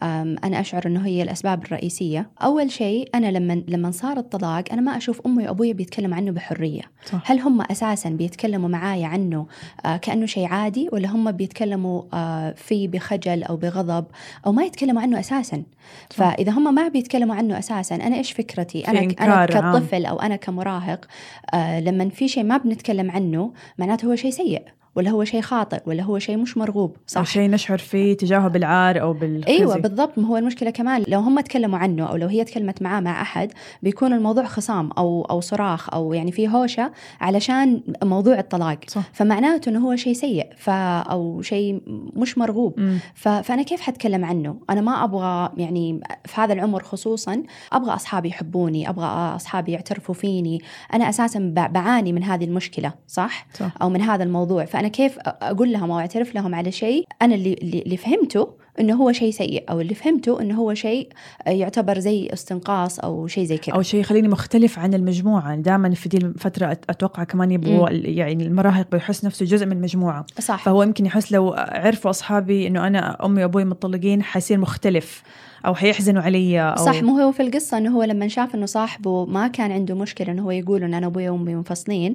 أنا 0.03 0.61
أشعر 0.61 0.87
إنه 0.87 1.07
هي 1.07 1.23
الأسباب 1.23 1.65
الرئيسية. 1.65 2.31
أول 2.43 2.71
شيء 2.71 3.09
أنا 3.15 3.31
لما 3.31 3.63
لما 3.69 3.91
صار 3.91 4.17
الطلاق 4.17 4.65
أنا 4.73 4.81
ما 4.81 4.97
أشوف 4.97 5.21
أمي 5.27 5.49
وأبوي 5.49 5.73
بيتكلموا 5.73 6.17
عنه 6.17 6.31
بحرية. 6.31 6.83
صح. 7.07 7.31
هل 7.31 7.41
هم 7.41 7.61
أساسا 7.61 8.11
بيتكلموا 8.11 8.69
معايا 8.69 9.07
عنه 9.07 9.47
آه، 9.85 9.97
كأنه 9.97 10.27
شيء 10.27 10.47
عادي 10.47 10.89
ولا 10.93 11.09
هم 11.09 11.33
بيتكلموا 11.33 12.03
آه، 12.13 12.53
فيه 12.53 12.89
بخجل 12.89 13.43
أو 13.43 13.57
بغضب 13.57 14.05
أو 14.47 14.53
ما 14.53 14.65
يتكلموا 14.65 15.03
عنه 15.03 15.21
أساسا؟ 15.21 15.63
فإذا 16.11 16.53
هم 16.53 16.75
ما 16.75 16.89
بيتكلموا 16.91 17.35
عنه 17.35 17.59
أساسا. 17.59 17.95
أنا 17.95 18.17
إيش 18.17 18.33
فكرتي؟ 18.33 18.89
أنا 18.89 19.01
إنكار 19.01 19.31
عام. 19.31 19.79
كطفل 19.79 20.07
أو 20.07 20.21
أنا 20.21 20.37
كمراهق 20.37 21.07
آه، 21.55 21.81
لما 21.81 22.09
في 22.09 22.29
شيء 22.29 22.45
ما 22.45 22.57
بنتكلم 22.57 23.11
عنه 23.11 23.53
معناته 23.79 24.07
هو 24.07 24.17
شيء 24.17 24.31
سيء. 24.31 24.63
ولا 24.95 25.11
هو 25.11 25.25
شيء 25.25 25.41
خاطئ 25.41 25.81
ولا 25.87 26.03
هو 26.03 26.19
شيء 26.19 26.37
مش 26.37 26.57
مرغوب 26.57 26.91
أو 26.91 26.97
صح 27.07 27.27
شيء 27.27 27.51
نشعر 27.51 27.79
فيه 27.79 28.17
تجاهه 28.17 28.49
بالعار 28.49 29.01
أو 29.01 29.13
بالخزي. 29.13 29.59
أيوه 29.59 29.77
بالضبط. 29.77 30.19
ما 30.19 30.29
هو 30.29 30.37
المشكلة 30.37 30.71
كمان 30.71 31.05
لو 31.09 31.21
هم 31.21 31.41
تكلموا 31.41 31.79
عنه 31.79 32.07
أو 32.07 32.17
لو 32.17 32.29
هي 32.29 32.45
تكلمت 32.45 32.83
معاه 32.83 33.01
مع 33.01 33.23
أحد 33.23 33.53
بيكون 33.83 34.13
الموضوع 34.13 34.45
خصام 34.45 34.91
أو 34.99 35.23
أو 35.23 35.41
صراخ 35.41 35.95
أو 35.95 36.15
يعني 36.15 36.33
في 36.33 36.49
هوشة 36.49 36.93
علشان 37.21 37.83
موضوع 38.05 38.39
الطلاق. 38.39 38.79
صح. 38.87 39.03
فمعناته 39.13 39.69
إنه 39.69 39.87
هو 39.87 39.97
شيء 39.97 40.13
سيء 40.13 40.47
ف 40.57 40.71
أو 40.71 41.43
شيء 41.43 41.83
مش 42.17 42.39
مرغوب. 42.39 42.81
ف... 43.15 43.29
فأنا 43.29 43.63
كيف 43.63 43.81
حتكلم 43.81 44.25
عنه؟ 44.25 44.57
أنا 44.71 44.81
ما 44.81 45.05
أبغى 45.05 45.51
يعني 45.57 46.01
في 46.25 46.41
هذا 46.41 46.53
العمر 46.53 46.83
خصوصا 46.83 47.43
أبغى 47.73 47.95
أصحابي 47.95 48.29
يحبوني 48.29 48.89
أبغى 48.89 49.07
أصحابي 49.07 49.73
يعترفوا 49.73 50.15
فيني. 50.15 50.63
أنا 50.95 51.09
أساسا. 51.09 51.55
بعاني 51.55 52.13
من 52.13 52.25
هذه 52.25 52.45
المشكلة 52.45 52.93
صح؟ 53.07 53.47
صح. 53.55 53.71
أو 53.83 53.89
من 53.89 54.01
هذا 54.01 54.25
الموضوع. 54.25 54.65
فانا 54.81 54.89
كيف 54.89 55.19
أقول 55.27 55.73
لهم 55.73 55.91
أو 55.91 55.99
اعترف 55.99 56.35
لهم 56.35 56.55
على 56.55 56.73
شيء 56.73 57.05
أنا 57.23 57.35
اللي 57.35 57.53
اللي 57.63 57.97
فهمته 57.97 58.55
إنه 58.81 58.95
هو 58.95 59.13
شيء 59.13 59.31
سيء 59.31 59.65
أو 59.71 59.81
اللي 59.81 59.95
فهمته 59.95 60.41
إنه 60.41 60.55
هو 60.55 60.75
شيء 60.75 61.09
يعتبر 61.47 61.99
زي 61.99 62.29
استنقاص 62.33 62.99
أو 63.01 63.27
شيء 63.27 63.45
زي 63.45 63.59
كذا. 63.59 63.75
أو 63.75 63.83
شيء 63.83 64.01
يخليني 64.01 64.29
مختلف 64.29 64.79
عن 64.79 64.95
المجموعة. 64.95 65.57
دائما 65.57 65.91
في 65.91 66.09
دي 66.09 66.17
الفترة 66.17 66.75
أت- 66.75 66.79
أتوقع 66.91 67.25
كمان 67.25 67.51
يبغوا. 67.51 67.89
يعني 67.91 68.47
المراهق 68.47 68.87
بيحس 68.93 69.25
نفسه 69.25 69.47
جزء 69.47 69.67
من 69.67 69.73
المجموعة. 69.73 70.27
صح. 70.39 70.65
فهو 70.65 70.83
يمكن 70.83 71.07
يحس 71.07 71.33
لو 71.33 71.55
عرفوا 71.59 72.11
أصحابي 72.11 72.67
إنه 72.67 72.87
أنا 72.87 73.27
أمي 73.27 73.43
وأبوي 73.43 73.65
مطلقين 73.65 74.23
حيصير 74.23 74.59
مختلف 74.59 75.23
أو 75.67 75.75
حيحزنوا 75.75 76.23
علي 76.23 76.61
أو 76.61 76.85
صح 76.85 77.03
مو 77.03 77.19
هو 77.19 77.33
في 77.33 77.43
القصة 77.43 77.79
إنه 77.79 77.91
هو 77.97 78.03
لما 78.03 78.29
شاف 78.29 78.55
إنه 78.55 78.67
صاحبه 78.67 79.25
ما 79.27 79.49
كان 79.49 79.73
عنده 79.73 79.95
مشكلة 79.95 80.33
إنه 80.33 80.43
هو 80.43 80.51
يقول 80.51 80.83
إنه 80.83 80.99
أنا 80.99 81.07
أبوي 81.07 81.29
وأمي 81.29 81.55
منفصلين 81.55 82.15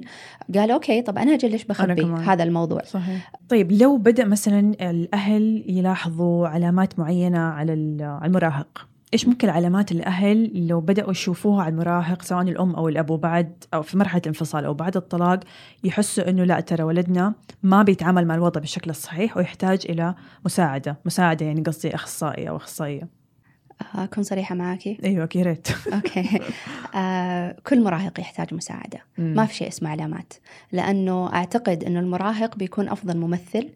قال 0.54 0.70
أوكي 0.70 1.02
طب 1.02 1.18
أنا 1.18 1.34
أجل 1.34 1.50
ليش 1.50 1.64
بخبي. 1.64 2.02
هذا 2.04 2.42
الموضوع؟ 2.42 2.82
صحيح. 2.84 3.32
طيب 3.48 3.72
لو 3.72 3.96
بدأ 3.96 4.24
مثلا 4.24 4.74
الأهل 4.80 5.64
يلاحظوا 5.68 6.48
علامات 6.56 6.98
معينة 6.98 7.38
على 7.38 7.72
ال- 7.72 8.02
على 8.02 8.26
المراهق. 8.26 8.86
إيش 9.14 9.28
ممكن 9.28 9.48
علامات 9.48 9.92
الأهل 9.92 10.66
لو 10.68 10.80
بدأوا 10.80 11.10
يشوفوها 11.10 11.62
على 11.64 11.72
المراهق 11.72 12.22
سواء 12.22 12.42
الأم 12.42 12.74
أو 12.74 12.88
الأبو 12.88 13.16
بعد 13.16 13.64
أو 13.74 13.82
في 13.82 13.98
مرحلة 13.98 14.20
الانفصال 14.20 14.64
أو 14.64 14.74
بعد 14.74 14.96
الطلاق 14.96 15.40
يحسوا 15.84 16.28
إنه 16.30 16.44
لا 16.44 16.60
ترى 16.60 16.82
ولدنا 16.82 17.34
ما 17.62 17.82
بيتعامل 17.82 18.26
مع 18.26 18.34
الوضع 18.34 18.60
بالشكل 18.60 18.90
الصحيح 18.90 19.36
ويحتاج 19.36 19.80
إلى 19.88 20.14
مساعدة. 20.44 20.96
مساعدة 21.04 21.46
يعني 21.46 21.60
قصدي 21.62 21.94
أخصائي 21.94 22.48
أو 22.48 22.56
أخصائية. 22.56 23.08
أكون 23.94 24.24
صريحة 24.24 24.54
معاكي؟ 24.54 24.98
أيوة 25.04 25.28
يا 25.34 25.42
ريت. 25.42 25.68
okay. 25.94 26.40
آه 26.94 27.56
كل 27.66 27.82
مراهق 27.82 28.20
يحتاج 28.20 28.54
مساعدة. 28.54 28.98
ما 29.18 29.46
في 29.46 29.54
شيء 29.54 29.68
اسمه 29.68 29.90
علامات. 29.90 30.32
لأنه 30.72 31.32
أعتقد 31.32 31.84
أنه 31.84 32.00
المراهق 32.00 32.56
بيكون 32.56 32.88
أفضل 32.88 33.16
ممثل 33.16 33.68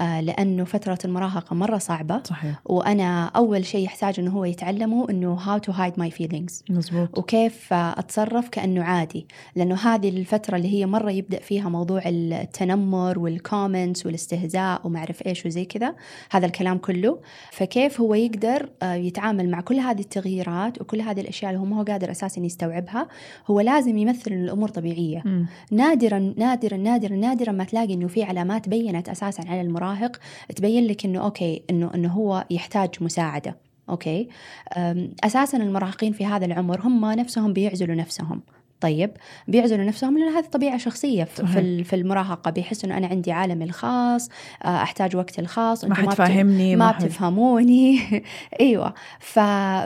آه 0.00 0.20
لأنه 0.20 0.64
فترة 0.64 0.98
المراهقة 1.04 1.54
مرة 1.54 1.78
صعبة. 1.78 2.22
صحيح. 2.24 2.60
وأنا 2.64 3.24
أول 3.24 3.64
شيء 3.66 3.84
يحتاج 3.84 4.20
أنه 4.20 4.30
هو 4.30 4.44
يتعلمه 4.44 5.10
أنه 5.10 5.38
how 5.38 5.60
to 5.60 5.72
hide 5.72 6.00
my 6.00 6.10
feelings. 6.18 6.62
مزبوط 6.70 7.18
وكيف 7.18 7.72
أتصرف 7.72 8.48
كأنه 8.48 8.84
عادي. 8.84 9.26
لأنه 9.56 9.74
هذه 9.74 10.08
الفترة 10.08 10.56
اللي 10.56 10.68
هي 10.74 10.86
مرة 10.86 11.10
يبدأ 11.10 11.40
فيها 11.40 11.68
موضوع 11.68 12.02
التنمر 12.06 13.18
وال 13.18 13.36
comments 13.36 14.06
والاستهزاء 14.06 14.80
وما 14.84 14.98
أعرف 14.98 15.26
إيش 15.26 15.46
وزي 15.46 15.64
كذا. 15.64 15.94
هذا 16.30 16.46
الكلام 16.46 16.78
كله. 16.78 17.20
فكيف 17.50 18.00
هو 18.00 18.14
يقدر 18.14 18.68
آه، 18.82 18.94
يتعامل 19.46 19.50
مع 19.50 19.60
كل 19.60 19.80
هذه 19.80 20.00
التغييرات 20.00 20.80
وكل 20.80 21.00
هذه 21.00 21.20
الأشياء 21.20 21.50
اللي 21.50 21.60
هو 21.60 21.64
ما 21.64 21.76
هو 21.76 21.82
قادر 21.82 22.10
أساسا 22.10 22.40
يستوعبها 22.40 23.08
هو 23.46 23.60
لازم 23.60 23.98
يمثل 23.98 24.32
إن 24.32 24.44
الأمور 24.44 24.68
طبيعية. 24.68 25.22
مم. 25.24 25.46
نادرا 25.70 26.34
نادرا 26.36 26.76
نادرا 26.76 27.16
نادرا 27.16 27.52
ما 27.52 27.64
تلاقي 27.64 27.94
إنه 27.94 28.08
في 28.08 28.22
علامات 28.22 28.68
بينت 28.68 29.08
أساسا 29.08 29.42
على 29.48 29.60
المراهق 29.60 30.16
تبين 30.56 30.86
لك 30.86 31.04
إنه 31.04 31.24
okay 31.24 31.62
إنه 31.70 31.90
إنه 31.94 32.08
هو 32.08 32.44
يحتاج 32.50 32.90
مساعدة. 33.00 33.56
okay؟ 33.88 34.28
أساسا 35.24 35.58
المراهقين 35.58 36.12
في 36.12 36.26
هذا 36.26 36.44
العمر 36.44 36.80
هم 36.80 37.04
نفسهم 37.04 37.52
بيعزلوا 37.52 37.94
نفسهم. 37.94 38.40
طيب 38.80 39.10
بيعزلوا 39.48 39.84
نفسهم 39.84 40.18
لأن 40.18 40.28
هذه 40.28 40.44
طبيعة 40.44 40.78
شخصية 40.78 41.24
في. 41.24 41.46
في 41.46 41.58
ال- 41.58 41.84
في 41.84 41.96
المراهقة 41.96 42.50
بيحس 42.50 42.84
إنه 42.84 42.96
أنا 42.96 43.06
عندي 43.06 43.32
عالمي 43.32 43.64
الخاص 43.64 44.28
آه، 44.64 44.82
أحتاج 44.82 45.16
وقتي 45.16 45.40
الخاص 45.40 45.84
ما 45.84 45.94
حد 45.94 46.14
فاهمني 46.14 46.76
ما 46.76 46.90
بتفهموني. 46.92 48.00
أيوه. 48.60 48.94
ف... 49.20 49.38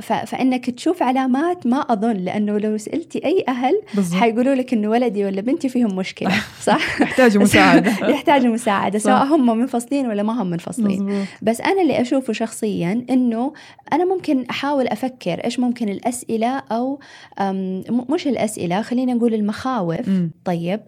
ف... 0.02 0.12
فإنك 0.12 0.70
تشوف 0.70 1.02
علامات 1.02 1.66
ما 1.66 1.76
أظن 1.80 2.12
لأنه 2.16 2.58
لو 2.58 2.76
سألتي 2.76 3.24
أي 3.24 3.44
أهل 3.48 3.80
حيقولوا 4.20 4.54
لك 4.54 4.72
إنه 4.72 4.88
ولدي 4.88 5.24
ولا 5.24 5.40
بنتي 5.40 5.68
فيهم 5.68 5.96
مشكلة 5.96 6.32
صح؟ 6.62 7.00
يحتاجوا 7.00 7.42
مساعدة. 7.42 7.90
يحتاجوا 8.14 8.52
مساعدة. 8.52 8.98
سواء 8.98 9.24
هم 9.24 9.58
منفصلين 9.58 10.06
ولا 10.06 10.22
ما 10.22 10.42
هم 10.42 10.50
منفصلين. 10.50 11.02
مزبوط 11.02 11.26
بس 11.42 11.60
أنا 11.60 11.82
اللي 11.82 12.00
أشوفه 12.00 12.32
شخصيا 12.32 13.04
إنه 13.10 13.52
أنا 13.92 14.04
ممكن 14.04 14.44
أحاول 14.50 14.86
أفكر 14.88 15.44
إيش 15.44 15.60
ممكن 15.60 15.88
الأسئلة 15.88 16.58
أو 16.72 17.00
مش 18.10 18.26
الأسئلة 18.26 18.79
خلينا 18.82 19.14
نقول 19.14 19.34
المخاوف. 19.34 20.08
مم. 20.08 20.30
طيب 20.44 20.80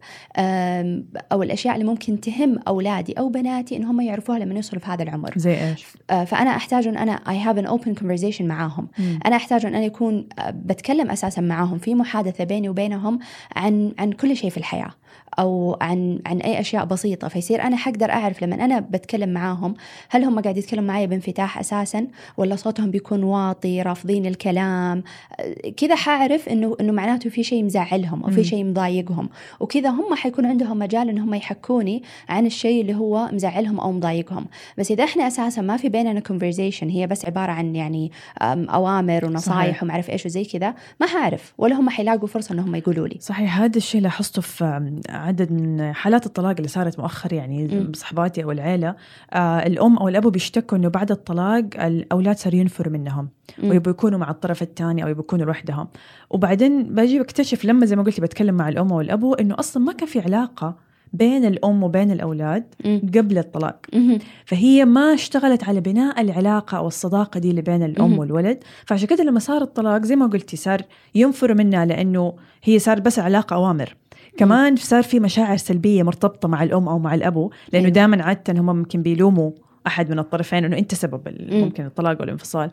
أو 1.33 1.43
الأشياء 1.43 1.75
اللي 1.75 1.87
ممكن 1.87 2.21
تهم 2.21 2.59
أولادي 2.69 3.13
أو 3.13 3.29
بناتي 3.29 3.77
إن 3.77 3.85
هم 3.85 4.01
يعرفوها 4.01 4.39
لما 4.39 4.55
يوصلوا 4.55 4.81
في 4.83 4.91
هذا 4.91 5.03
العمر. 5.03 5.33
زي 5.37 5.71
إيش؟ 5.71 5.87
آه، 6.11 6.25
فأنا 6.25 6.51
أحتاج 6.51 6.87
إن 6.87 6.97
أنا 6.97 7.17
I 7.17 7.47
have 7.47 7.59
an 7.65 7.69
open 7.71 8.03
conversation 8.03 8.43
معاهم. 8.43 8.89
مم. 8.99 9.19
أنا 9.27 9.37
أحتاج 9.37 9.67
إن 9.67 9.75
أنا 9.75 9.85
يكون 9.85 10.29
آه، 10.39 10.51
بتكلم 10.51 11.11
أساسا 11.11 11.41
معاهم 11.41 11.79
في 11.79 11.95
محادثة 11.95 12.45
بيني 12.45 12.69
وبينهم 12.69 13.19
عن 13.57 13.93
عن 13.99 14.13
كل 14.13 14.37
شيء 14.37 14.51
في 14.51 14.57
الحياة 14.57 14.91
أو 15.39 15.77
عن 15.81 16.19
عن 16.27 16.39
أي 16.39 16.61
أشياء 16.61 16.85
بسيطة. 16.85 17.29
فيصير 17.29 17.63
أنا 17.63 17.77
حقدر 17.77 18.11
أعرف 18.11 18.43
لما 18.43 18.65
أنا 18.65 18.81
بتكلم 18.81 19.29
معاهم 19.29 19.75
هل 20.11 20.25
هم 20.25 20.41
قاعد 20.41 20.57
يتكلموا 20.57 20.89
معي 20.89 21.07
بانفتاح 21.07 21.59
أساسا 21.59 22.07
ولا 22.37 22.57
صوتهم 22.57 22.91
بيكون 22.91 23.23
واطي 23.23 23.83
رافضين 23.83 24.27
الكلام 24.27 25.03
آه، 25.41 25.71
كذا 25.77 25.95
حاعرف 25.95 26.49
إنه 26.49 26.77
إنه 26.81 26.93
معناته 26.93 27.31
في 27.31 27.43
شيء 27.43 27.65
مزعلهم 27.83 28.25
أو. 28.25 28.31
في 28.31 28.45
شيء 28.45 28.65
مضايقهم 28.65 29.29
وكذا 29.61 29.91
هم 29.91 30.15
حيكون 30.15 30.47
عندهم 30.47 30.79
مجال 30.79 31.09
إن 31.09 31.19
هم 31.19 31.35
يحكوني 31.35 32.03
عن 32.29 32.47
الشيء 32.47 32.81
اللي 32.81 32.95
هو 32.95 33.29
مزعلهم 33.33 33.81
أو 33.81 33.93
مضايقهم 33.93 34.47
بس 34.79 34.91
إذا 34.91 35.05
إحنا 35.05 35.27
أساسا 35.27 35.63
ما 35.63 35.77
في 35.77 35.89
بيننا 35.89 36.21
conversation 36.21 36.85
هي 36.85 37.07
بس 37.07 37.27
عبارة 37.27 37.53
عن 37.53 37.77
يعني 37.77 38.13
أوامر 38.43 39.25
ونصائح 39.25 39.61
صحيح. 39.61 39.83
وما 39.83 39.93
أعرف 39.93 40.11
إيش 40.11 40.27
وزي 40.27 40.45
كذا 40.45 40.75
ما 41.01 41.07
حعرف 41.07 41.53
ولا 41.59 41.75
هم 41.75 41.91
حيلاقوا 41.91 42.29
فرصة 42.29 42.53
إنهم 42.53 42.75
يقولوا 42.75 43.09
لي 43.09 43.17
صحيح 43.21 43.61
هذا 43.61 43.77
الشيء 43.77 44.01
لاحظته 44.01 44.43
في 44.43 45.01
عدد 45.09 45.53
من 45.53 45.93
حالات 45.93 46.27
الطلاق 46.27 46.55
اللي 46.57 46.69
صارت 46.69 46.99
مؤخر 46.99 47.33
يعني. 47.33 47.93
صحباتي 47.95 48.45
أو 48.45 48.51
العيلة 48.51 48.95
آه 49.33 49.67
الأم 49.67 49.97
أو 49.97 50.09
الأبو 50.09 50.31
بيشتكوا 50.31 50.79
إنه 50.79 50.89
بعد 50.89 51.11
الطلاق 51.11 51.65
الأولاد 51.77 52.37
صاروا 52.37 52.59
ينفروا 52.59 52.93
منهم 52.93 53.29
مم. 53.59 53.71
ويبغوا 53.71 53.95
يكونوا 53.95 54.19
مع 54.19 54.31
الطرف 54.31 54.63
الثاني 54.63 55.05
أو 55.05 55.09
يبغوا 55.09 55.25
يكونوا 55.25 55.47
لوحدهم 55.47 55.89
وبعدين 56.31 56.83
باجي 56.95 57.19
بكتشف 57.19 57.65
لما 57.65 57.87
زي 57.87 57.97
ما 57.97 58.03
قلت 58.03 58.21
بتكلم 58.21 58.55
مع 58.55 58.69
الأم 58.69 58.93
أو 58.93 59.01
الابو 59.01 59.35
إنه 59.35 59.55
أصلا 59.59 59.83
ما 59.83 59.93
كان 59.93 60.09
في 60.09 60.21
علاقة 60.21 60.77
بين 61.13 61.45
الأم 61.45 61.83
وبين 61.83 62.11
الأولاد 62.11 62.65
مم. 62.85 63.01
قبل 63.17 63.39
الطلاق 63.39 63.87
مهم. 63.95 64.19
فهي 64.47 64.85
ما 64.85 65.15
اشتغلت 65.15 65.65
على 65.65 65.81
بناء 65.81 66.21
العلاقة 66.21 66.79
أو 66.79 66.87
الصداقة 66.87 67.41
دي 67.41 67.51
اللي 67.51 67.63
بين 67.63 67.83
الأم 67.83 68.11
مهم. 68.11 68.19
والولد 68.19 68.59
فعشان 68.87 69.09
كده 69.09 69.25
لما 69.25 69.39
صار 69.39 69.63
الطلاق 69.63 70.03
زي 70.03 70.17
ما 70.17 70.27
قلتي 70.27 70.57
صار 70.57 70.83
ينفروا 71.15 71.57
منها 71.57 71.85
لأنه 71.85 72.35
هي 72.63 72.79
صار 72.79 73.01
بس 73.01 73.19
علاقة 73.19 73.55
أوامر 73.55 73.95
كمان 74.37 74.77
صار 74.77 75.03
في 75.03 75.21
مشاعر 75.21 75.57
سلبية 75.57 76.03
مرتبطة 76.03 76.49
مع 76.49 76.63
الأم 76.63 76.89
أو 76.89 76.99
مع 76.99 77.15
الأبو 77.15 77.51
لأنه 77.73 77.85
أيوة. 77.85 77.95
دائما 77.95 78.23
عادة 78.23 78.61
هم 78.61 78.67
ممكن 78.77 79.03
بيلوموا 79.03 79.51
أحد 79.87 80.11
من 80.11 80.19
الطرفين 80.19 80.65
أنه 80.65 80.79
أنت 80.79 80.95
سبب. 80.95 81.21
ممكن 81.51 81.87
الطلاق 81.87 82.21
والانفصال 82.21 82.71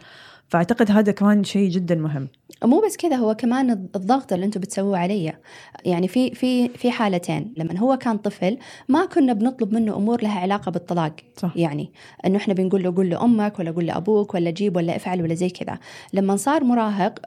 فأعتقد 0.50 0.91
هذا 0.91 1.12
كمان 1.12 1.44
شيء 1.44 1.70
جدا 1.70 1.96
مهم. 1.96 2.27
مو 2.63 2.82
بس 2.86 2.98
كذا 2.98 3.15
هو 3.15 3.36
كمان 3.36 3.72
الضغط 3.72 4.34
اللي 4.34 4.46
أنتم 4.46 4.60
بتسووه 4.60 4.98
علي. 4.98 5.34
يعني 5.86 6.08
في 6.08 6.36
في 6.36 6.68
في 6.70 6.91
حالتين. 6.91 7.53
لما 7.58 7.77
هو 7.79 7.98
كان 7.98 8.18
طفل 8.18 8.58
ما 8.89 9.06
كنا 9.06 9.34
بنطلب 9.34 9.74
منه 9.74 9.96
أمور 9.96 10.22
لها 10.24 10.39
علاقة 10.39 10.72
بالطلاق. 10.72 11.12
صح. 11.38 11.51
يعني 11.56 11.91
إنه 12.25 12.38
إحنا 12.38 12.53
بنقول 12.53 12.84
له 12.84 12.96
قول 12.96 13.10
له 13.10 13.24
أمك 13.24 13.60
ولا 13.60 13.72
قول 13.72 13.88
له 13.88 13.98
أبوك 13.98 14.34
ولا 14.34 14.50
جيب 14.50 14.75
ولا 14.75 14.96
افعل 14.96 15.22
ولا 15.22 15.34
زي 15.34 15.50
كذا. 15.50 15.77
لما 16.13 16.36
صار 16.36 16.63
مراهق 16.63 17.20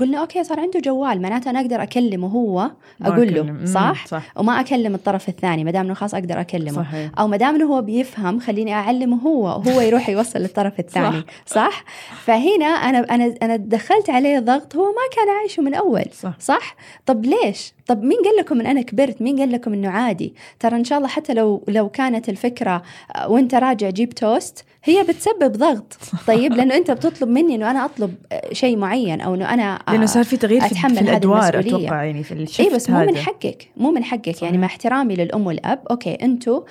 قلنا 0.00 0.18
أوكي 0.18 0.44
صار 0.44 0.60
عنده 0.60 0.80
جوال. 0.80 1.22
معناته 1.22 1.50
أنا 1.50 1.60
أقدر 1.60 1.82
أكلمه 1.82 2.28
هو 2.28 2.70
أقول. 3.02 3.34
له. 3.34 3.64
صح؟ 3.64 4.06
صح. 4.06 4.32
وما 4.36 4.60
أكلم 4.60 4.94
الطرف 4.94 5.28
الثاني 5.28 5.64
ما 5.64 5.70
دام 5.70 5.84
إنه 5.84 5.94
خلاص 5.94 6.14
أقدر 6.14 6.40
أكلمه. 6.40 6.72
صحيح. 6.82 7.10
أو 7.18 7.28
ما 7.28 7.36
دام 7.36 7.54
إنه 7.54 7.64
هو 7.64 7.82
بيفهم 7.82 8.40
خليني 8.40 8.74
أعلمه 8.74 9.16
هو 9.16 9.42
وهو 9.44 9.80
يروح 9.80 10.08
يوصل 10.08 10.38
للطرف 10.38 10.80
الثاني. 10.80 11.22
صح. 11.46 11.54
صح؟ 11.54 11.84
فهي 12.24 12.55
فهنا 12.56 12.66
أنا 12.66 12.98
أنا 12.98 13.34
أنا 13.42 13.56
دخلت 13.56 14.10
عليه 14.10 14.38
ضغط 14.38 14.76
هو 14.76 14.84
ما 14.84 15.16
كان 15.16 15.28
عايشه 15.40 15.62
من 15.62 15.74
أول 15.74 16.04
صح. 16.12 16.34
صح؟ 16.40 16.76
طب 17.06 17.24
ليش؟ 17.24 17.74
طب 17.86 18.02
مين 18.02 18.18
قال 18.24 18.36
لكم 18.38 18.60
إن 18.60 18.66
أنا 18.66 18.82
كبرت؟ 18.82 19.22
مين 19.22 19.38
قال 19.38 19.52
لكم 19.52 19.72
إنه 19.72 19.88
عادي؟ 19.88 20.34
ترى 20.60 20.76
إن 20.76 20.84
شاء 20.84 20.98
الله 20.98 21.08
حتى 21.08 21.34
لو 21.34 21.64
لو 21.68 21.88
كانت 21.88 22.28
الفكرة 22.28 22.82
آه، 23.16 23.28
وأنت 23.28 23.54
راجع 23.54 23.90
جيب 23.90 24.10
توست 24.10 24.64
هي 24.84 25.02
بتسبب 25.02 25.52
ضغط. 25.52 25.98
طيب 26.26 26.52
لأنه 26.52 26.76
أنت 26.76 26.90
بتطلب 26.90 27.28
مني 27.28 27.54
إنه 27.54 27.70
أنا 27.70 27.84
أطلب 27.84 28.14
آه، 28.32 28.52
شيء 28.52 28.76
معين 28.76 29.20
أو 29.20 29.34
إنه 29.34 29.54
أنا 29.54 29.78
آه، 29.88 29.92
لأنه 29.92 30.06
صار 30.06 30.24
في 30.24 30.36
تغيير 30.36 30.60
في, 30.60 30.66
أتحمل 30.66 30.96
في 30.96 31.00
الأدوار. 31.00 31.58
أتوقع 31.58 32.04
يعني 32.04 32.22
في 32.22 32.34
ال 32.34 32.38
shift 32.38 32.60
إي 32.60 32.74
بس 32.74 32.90
مو 32.90 33.00
من. 33.00 33.16
حقك 33.16 33.68
مو 33.76 33.90
من 33.90 34.04
حقك. 34.04 34.42
يعني 34.42 34.58
مع 34.58 34.66
احترامي 34.66 35.14
للأم 35.16 35.46
والأب 35.46 35.80
okay 35.90 36.14
أنتم 36.14 36.62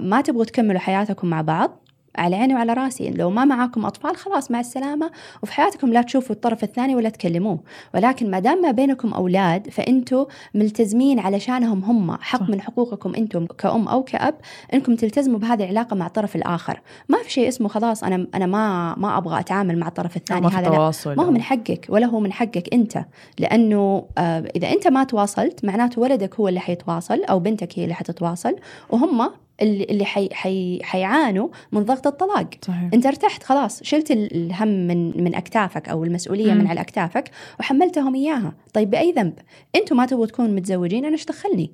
ما 0.00 0.22
تبغوا 0.24 0.44
تكملوا 0.44 0.80
حياتكم 0.80 1.26
مع 1.26 1.40
بعض. 1.40 1.89
على 2.16 2.36
عيني 2.36 2.54
وعلى 2.54 2.72
راسي. 2.72 3.10
لو 3.10 3.30
ما 3.30 3.44
معاكم 3.44 3.86
أطفال 3.86 4.16
خلاص 4.16 4.50
مع 4.50 4.60
السلامة. 4.60 5.10
وفي 5.42 5.52
حياتكم 5.52 5.92
لا 5.92 6.02
تشوفوا 6.02 6.34
الطرف 6.34 6.64
الثاني 6.64 6.96
ولا 6.96 7.08
تكلموه. 7.08 7.58
ولكن 7.94 8.30
ما 8.30 8.38
دام 8.38 8.62
ما 8.62 8.70
بينكم 8.70 9.12
أولاد 9.12 9.70
فانتم 9.70 10.24
ملتزمين 10.54 11.18
علشانهم 11.18 11.84
هم. 11.84 12.16
حق 12.20 12.40
صح. 12.40 12.48
من 12.48 12.60
حقوقكم 12.60 13.14
أنتم 13.14 13.46
كأم 13.46 13.88
أو 13.88 14.02
كأب 14.02 14.34
أنكم 14.74 14.96
تلتزموا 14.96 15.38
بهذه 15.38 15.62
العلاقة 15.62 15.96
مع 15.96 16.06
الطرف 16.06 16.36
الآخر. 16.36 16.80
ما 17.08 17.18
في 17.22 17.32
شيء 17.32 17.48
اسمه 17.48 17.68
خلاص 17.68 18.04
أنا 18.04 18.26
أنا 18.34 18.46
ما 18.46 18.94
ما 18.94 19.18
أبغى 19.18 19.40
أتعامل 19.40 19.78
مع 19.78 19.88
الطرف 19.88 20.16
الثاني 20.16 20.46
هذا 20.46 20.68
لا. 20.68 21.14
ما 21.14 21.24
هو 21.24 21.30
من 21.30 21.42
حقك 21.42 21.86
ولا 21.88 22.06
هو 22.06 22.20
من 22.20 22.32
حقك 22.32 22.74
أنت. 22.74 23.04
لأنه 23.38 24.06
آه، 24.18 24.44
إذا 24.56 24.68
أنت 24.68 24.88
ما 24.88 25.04
تواصلت 25.04 25.64
معناته 25.64 26.00
ولدك 26.00 26.34
هو 26.34 26.48
اللي 26.48 26.60
حيتواصل 26.60 27.24
أو 27.24 27.38
بنتك 27.38 27.78
هي 27.78 27.84
اللي 27.84 27.94
حتتواصل. 27.94 28.56
وهم 28.90 29.30
اللي 29.62 29.84
اللي 29.84 30.04
حي 30.04 30.28
حي 30.32 30.80
حيعانوا 30.82 31.48
من 31.72 31.82
ضغط 31.84 32.06
الطلاق. 32.06 32.46
صحيح. 32.62 32.90
انت 32.94 33.06
ارتحت 33.06 33.42
خلاص. 33.42 33.82
شلت 33.82 34.10
ال- 34.10 34.34
الهم 34.36 34.68
من 34.68 35.24
من 35.24 35.34
أكتافك 35.34 35.88
أو 35.88 36.04
المسؤولية 36.04 36.52
مم. 36.52 36.58
من 36.58 36.66
على 36.66 36.80
اكتافك 36.80 37.30
وحملتهم 37.60 38.14
إياها. 38.14 38.52
طيب 38.74 38.90
بأي 38.90 39.12
ذنب؟ 39.12 39.34
أنتم 39.76 39.96
ما 39.96 40.06
تبغوا 40.06 40.26
تكونوا 40.26 40.50
متزوجين 40.50 41.04
أنا 41.04 41.12
إيش 41.14 41.24
دخلني؟ 41.24 41.70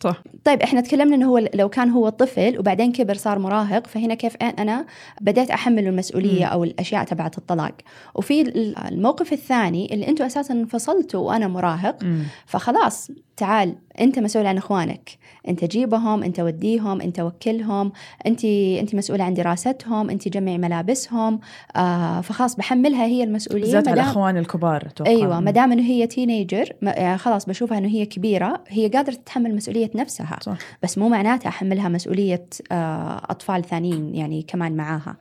صح. 0.00 0.22
طيب 0.44 0.62
إحنا 0.62 0.80
تكلمنا 0.80 1.16
إنه 1.16 1.26
هو 1.30 1.38
لو 1.54 1.68
كان 1.68 1.90
هو 1.90 2.08
طفل 2.08 2.58
وبعدين 2.58 2.92
كبر 2.92 3.14
صار 3.14 3.38
مراهق 3.38 3.86
فهنا 3.86 4.14
كيف 4.14 4.36
أنا 4.36 4.86
بديت 5.20 5.50
أحمل 5.50 5.86
المسؤولية 5.86 6.44
مم. 6.46 6.50
أو 6.52 6.64
الأشياء 6.64 7.04
تبعت 7.04 7.38
الطلاق. 7.38 7.74
وفي 8.14 8.40
ال- 8.42 8.78
الموقف 8.78 9.32
الثاني 9.32 9.94
اللي 9.94 10.08
أنتم 10.08 10.24
أساسا 10.24 10.54
انفصلتوا 10.54 11.20
وأنا 11.28 11.48
مراهق 11.48 12.04
مم. 12.04 12.22
فخلاص 12.46 13.10
تعال. 13.36 13.74
أنت 14.00 14.18
مسؤول 14.18 14.46
عن 14.46 14.56
إخوانك. 14.56 15.10
أنت 15.48 15.64
جيبهم 15.64 16.22
أنت 16.22 16.40
وديهم 16.40 17.00
أنت 17.00 17.20
وكلهم 17.20 17.92
انت 18.26 18.44
أنت 18.44 18.94
مسؤولة 18.94 19.24
عن 19.24 19.34
دراستهم 19.34 20.10
أنت 20.10 20.28
جمعي 20.28 20.58
ملابسهم. 20.58 21.40
آه 21.76 22.20
فخلاص 22.20 22.56
بحملها 22.56 23.04
هي 23.04 23.24
المسؤوليه 23.24 23.62
بالذات 23.64 23.88
على 23.88 24.00
الاخوان 24.00 24.36
الكبار 24.36 24.86
أتوقع. 24.86 25.10
أيوه. 25.10 25.40
ما 25.40 25.50
دام 25.50 25.72
إنه 25.72 25.82
هي 25.82 26.06
تينيجر 26.06 26.72
يعني 26.82 27.18
خلاص 27.18 27.46
بشوفها 27.46 27.78
إنه 27.78 27.88
هي 27.88 28.06
كبيرة 28.06 28.60
هي 28.68 28.88
قادرة 28.88 29.14
تتحمل 29.14 29.54
مسؤولية 29.56 29.90
نفسها. 29.94 30.38
صح. 30.42 30.56
بس 30.82 30.98
مو 30.98 31.08
معناتها 31.08 31.48
أحملها 31.48 31.88
مسؤولية 31.88 32.46
آه، 32.72 33.22
أطفال 33.30 33.64
ثانيين 33.64 34.14
يعني 34.14 34.42
كمان 34.42 34.76
معاها. 34.76 35.16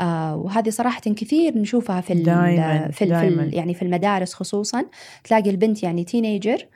آه 0.00 0.36
وهذه 0.36 0.70
صراحة 0.70 1.00
كثير 1.00 1.58
نشوفها 1.58 2.00
في 2.00 2.12
ال- 2.12 2.22
دايماً، 2.22 2.78
في, 2.78 2.86
ال- 2.86 2.92
في 2.92 3.04
دايماً. 3.06 3.42
ال- 3.42 3.54
يعني 3.54 3.74
في 3.74 3.82
المدارس 3.82 4.34
خصوصا. 4.34 4.84
تلاقي 5.24 5.50
البنت 5.50 5.82
يعني 5.82 6.04
تينيجر 6.04 6.66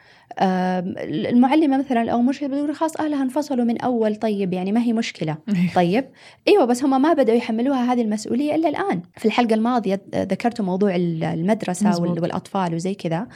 المعلمة 0.40 1.78
مثلا 1.78 2.10
أو 2.10 2.22
مرشد 2.22 2.50
بتقول 2.50 2.74
خلاص 2.74 2.96
أهلها 2.96 3.22
انفصلوا 3.22 3.64
من 3.64 3.80
أول 3.80 4.16
طيب 4.16 4.52
يعني 4.52 4.72
ما 4.72 4.82
هي 4.82 4.92
مشكلة. 4.92 5.36
طيب. 5.76 6.04
إيوه 6.48 6.64
بس 6.64 6.84
هم 6.84 7.02
ما 7.02 7.12
بدأوا 7.12 7.36
يحملوها 7.38 7.92
هذه 7.92 8.02
المسؤولية 8.02 8.54
إلا 8.54 8.68
الآن. 8.68 9.02
في 9.16 9.24
الحلقة 9.26 9.54
الماضية 9.54 10.00
ذكرتوا 10.14 10.64
موضوع 10.64 10.96
ال- 10.96 11.24
المدرسة 11.24 11.88
مزبوط. 11.88 12.08
وال- 12.10 12.22
والأطفال 12.22 12.74
وزي 12.74 12.94
كذا. 12.94 13.26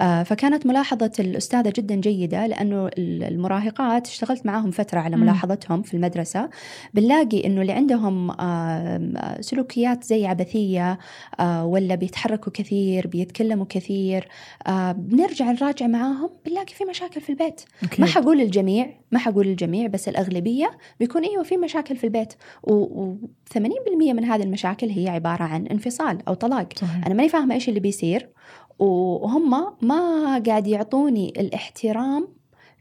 آه، 0.00 0.22
فكانت 0.22 0.66
ملاحظة 0.66 1.12
الأستاذة 1.18 1.72
جدا 1.76 1.94
جيدة 1.94 2.46
لأنه 2.46 2.86
ال- 2.86 3.22
المراهقات 3.24 4.06
اشتغلت 4.06 4.46
معاهم 4.46 4.70
فترة 4.70 5.00
على. 5.00 5.16
ملاحظتهم 5.16 5.82
في 5.82 5.94
المدرسة. 5.94 6.48
بنلاقي 6.94 7.46
إنه 7.46 7.60
اللي 7.60 7.72
عندهم 7.72 8.30
سلوكيات 9.40 10.04
زي 10.04 10.26
عبثية 10.26 10.98
آه، 11.40 11.64
ولا 11.66 11.94
بيتحركوا 11.94 12.52
كثير 12.52 13.06
بيتكلموا 13.06 13.66
كثير. 13.68 14.28
آه، 14.66 14.92
بنرجع 14.92 15.50
نراجع 15.50 15.86
معاهم 15.86 16.30
بنلاقي 16.46 16.74
في 16.74 16.84
مشاكل 16.84 17.20
في 17.20 17.30
البيت؟ 17.30 17.60
أكيد. 17.82 18.00
ما 18.00 18.06
حقول 18.06 18.40
الجميع 18.40 18.90
ما 19.12 19.18
حقول 19.18 19.46
الجميع 19.46 19.86
بس 19.86 20.08
الأغلبية 20.08 20.78
بيكون 21.00 21.24
أيوة 21.24 21.42
في 21.42 21.56
مشاكل 21.56 21.96
في 21.96 22.04
البيت. 22.04 22.32
و80% 22.70 23.58
من 23.96 24.24
هذه 24.24 24.42
المشاكل 24.42 24.88
هي 24.88 25.08
عبارة 25.08 25.42
عن 25.42 25.66
انفصال 25.66 26.18
أو 26.28 26.34
طلاق. 26.34 26.68
صحيح. 26.76 27.06
أنا 27.06 27.14
ماني 27.14 27.28
فاهمة 27.28 27.54
إيش 27.54 27.68
اللي 27.68 27.80
بيصير. 27.80 28.30
وهم 28.78 29.76
ما 29.82 30.42
قاعد 30.46 30.66
يعطوني 30.66 31.32
الاحترام 31.40 32.28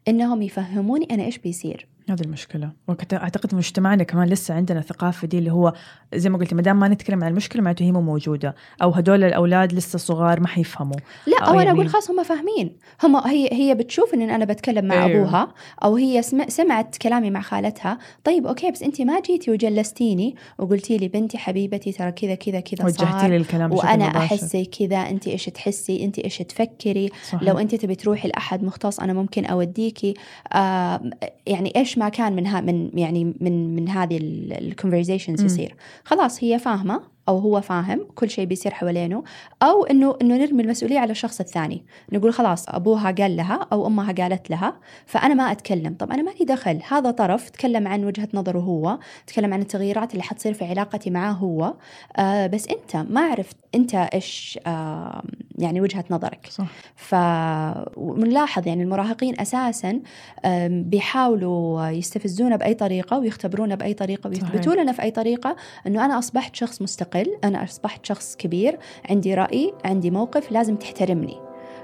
إنهم 0.08 0.42
يفهموني 0.42 1.08
أنا 1.12 1.26
إيش 1.26 1.38
بيصير. 1.38 1.88
هذه 2.10 2.22
المشكلة. 2.22 2.72
وكنت 2.88 3.14
أعتقد 3.14 3.56
مجتمعنا 3.56 4.04
كمان 4.04 4.28
لسه 4.28 4.54
عندنا 4.54 4.80
الثقافة 4.80 5.28
دي 5.28 5.38
اللي 5.38 5.52
هو 5.52 5.74
زي 6.16 6.30
ما 6.30 6.38
قلت 6.38 6.54
ما 6.54 6.62
دام 6.62 6.80
ما 6.80 6.88
نتكلم 6.88 7.24
عن 7.24 7.32
المشكلة 7.32 7.62
معناته 7.62 7.84
هي 7.84 7.92
مو 7.92 8.02
موجودة 8.02 8.56
أو 8.82 8.92
هدول 8.92 9.24
الأولاد 9.24 9.74
لسه 9.74 10.00
صغار 10.00 10.40
ما 10.40 10.48
حيفهموا. 10.48 10.96
لا 11.28 11.38
أو 11.40 11.46
أو 11.48 11.54
أنا 11.54 11.64
يعني- 11.64 11.78
أقول 11.80 11.90
خلاص 11.90 12.12
هم 12.12 12.24
فاهمين. 12.24 12.78
هم 13.04 13.16
هي 13.16 13.50
هي 13.52 13.76
بتشوف 13.76 14.14
إن 14.14 14.22
أنا 14.30 14.46
بتكلم 14.46 14.86
مع 14.86 15.06
أيوه. 15.06 15.22
أبوها 15.22 15.54
أو 15.84 15.96
هي 15.96 16.22
سمع 16.22 16.48
سمعت 16.48 16.98
كلامي 16.98 17.30
مع 17.30 17.42
خالتها. 17.42 17.98
طيب 18.24 18.48
أوكي 18.48 18.72
بس 18.72 18.84
انت 18.84 19.02
ما 19.02 19.20
جيتي 19.22 19.52
وجلستيني 19.52 20.36
وقلتي 20.60 20.98
لي 20.98 21.08
بنتي 21.08 21.38
حبيبتي 21.38 21.92
ترى 21.92 22.12
كذا 22.12 22.36
كذا 22.36 22.60
كذا 22.60 22.86
وجهتي 22.86 23.28
لي 23.28 23.38
الكلام 23.38 23.70
مباشر. 23.72 24.18
أحس 24.18 24.46
زي 24.46 24.66
كذا 24.66 24.98
انت 24.98 25.28
إيش 25.28 25.46
تحسي؟ 25.46 26.06
انت 26.06 26.20
إيش 26.20 26.38
تفكري؟ 26.38 27.10
صحيح. 27.30 27.44
لو 27.44 27.58
انت 27.58 27.76
تبي 27.76 27.96
تروحي 27.96 28.28
لأحد 28.28 28.64
مختص 28.64 29.00
أنا 29.00 29.14
ممكن 29.14 29.46
أوديكي. 29.46 30.14
آه 30.54 31.02
يعني 31.48 31.74
إيش 31.96 32.00
ما 32.00 32.10
كان 32.10 32.36
من 32.36 32.48
ها 32.48 32.62
من 32.62 32.92
يعني 32.94 33.34
من 33.40 33.76
من 33.76 33.90
هذه 33.90 34.18
الكونفرزيشنز. 34.22 35.44
يصير 35.44 35.76
خلاص 36.04 36.44
هي 36.44 36.60
فاهمة 36.60 37.15
أو 37.30 37.38
هو 37.38 37.62
فاهم 37.62 38.08
كل 38.16 38.30
شيء 38.30 38.46
بيصير 38.46 38.74
حوالينه 38.74 39.24
أو 39.64 39.84
إنه 39.86 40.18
إنه 40.22 40.38
نرمي 40.38 40.64
المسؤولية 40.64 41.00
على 41.00 41.12
الشخص 41.12 41.40
الثاني. 41.40 41.86
نقول 42.12 42.34
خلاص 42.34 42.70
أبوها 42.70 43.12
قال 43.12 43.38
لها 43.38 43.68
أو 43.74 43.88
أمها 43.88 44.12
قالت 44.12 44.50
لها 44.50 44.76
فأنا 45.06 45.34
ما 45.34 45.52
أتكلم. 45.52 45.96
طب 46.00 46.12
أنا 46.12 46.22
ما 46.22 46.32
لي 46.40 46.46
دخل؟ 46.46 46.80
هذا 46.88 47.12
طرف 47.12 47.50
تكلم 47.50 47.88
عن 47.88 48.06
وجهة 48.06 48.28
نظره 48.34 48.60
هو 48.60 49.00
تكلم 49.28 49.54
عن 49.54 49.62
التغييرات 49.62 50.12
اللي 50.12 50.24
حتصير 50.24 50.54
في 50.54 50.66
علاقتي 50.66 51.10
معاه 51.10 51.32
هو. 51.32 51.74
آه 52.18 52.48
بس 52.48 52.68
أنت 52.68 52.96
ما 53.10 53.22
عرفت 53.22 53.58
أنت 53.76 53.96
إيش 53.96 54.60
آه 54.68 55.24
يعني 55.58 55.82
وجهة 55.82 56.06
نظرك. 56.12 56.48
صح. 56.50 56.66
فمنلاحظ 56.96 58.68
يعني 58.68 58.84
المراهقين 58.84 59.40
أساسا 59.40 60.00
آم، 60.46 60.84
بيحاولوا 60.84 61.88
يستفزونا 61.88 62.56
بأي 62.56 62.74
طريقة 62.74 63.20
ويختبرونا 63.20 63.76
بأي 63.76 63.94
طريقة 63.94 64.28
ويثبتوا. 64.28 64.76
لنا 64.76 64.92
في 64.92 65.02
أي 65.02 65.12
طريقة 65.12 65.56
إنه 65.88 66.06
أنا 66.06 66.20
أصبحت 66.20 66.56
شخص 66.56 66.82
مستقل. 66.82 67.15
أنا 67.44 67.64
أصبحت 67.64 68.06
شخص 68.06 68.36
كبير 68.36 68.80
عندي 69.10 69.34
رأي 69.34 69.74
عندي 69.86 70.12
موقف 70.12 70.52
لازم 70.52 70.76
تحترمني. 70.76 71.38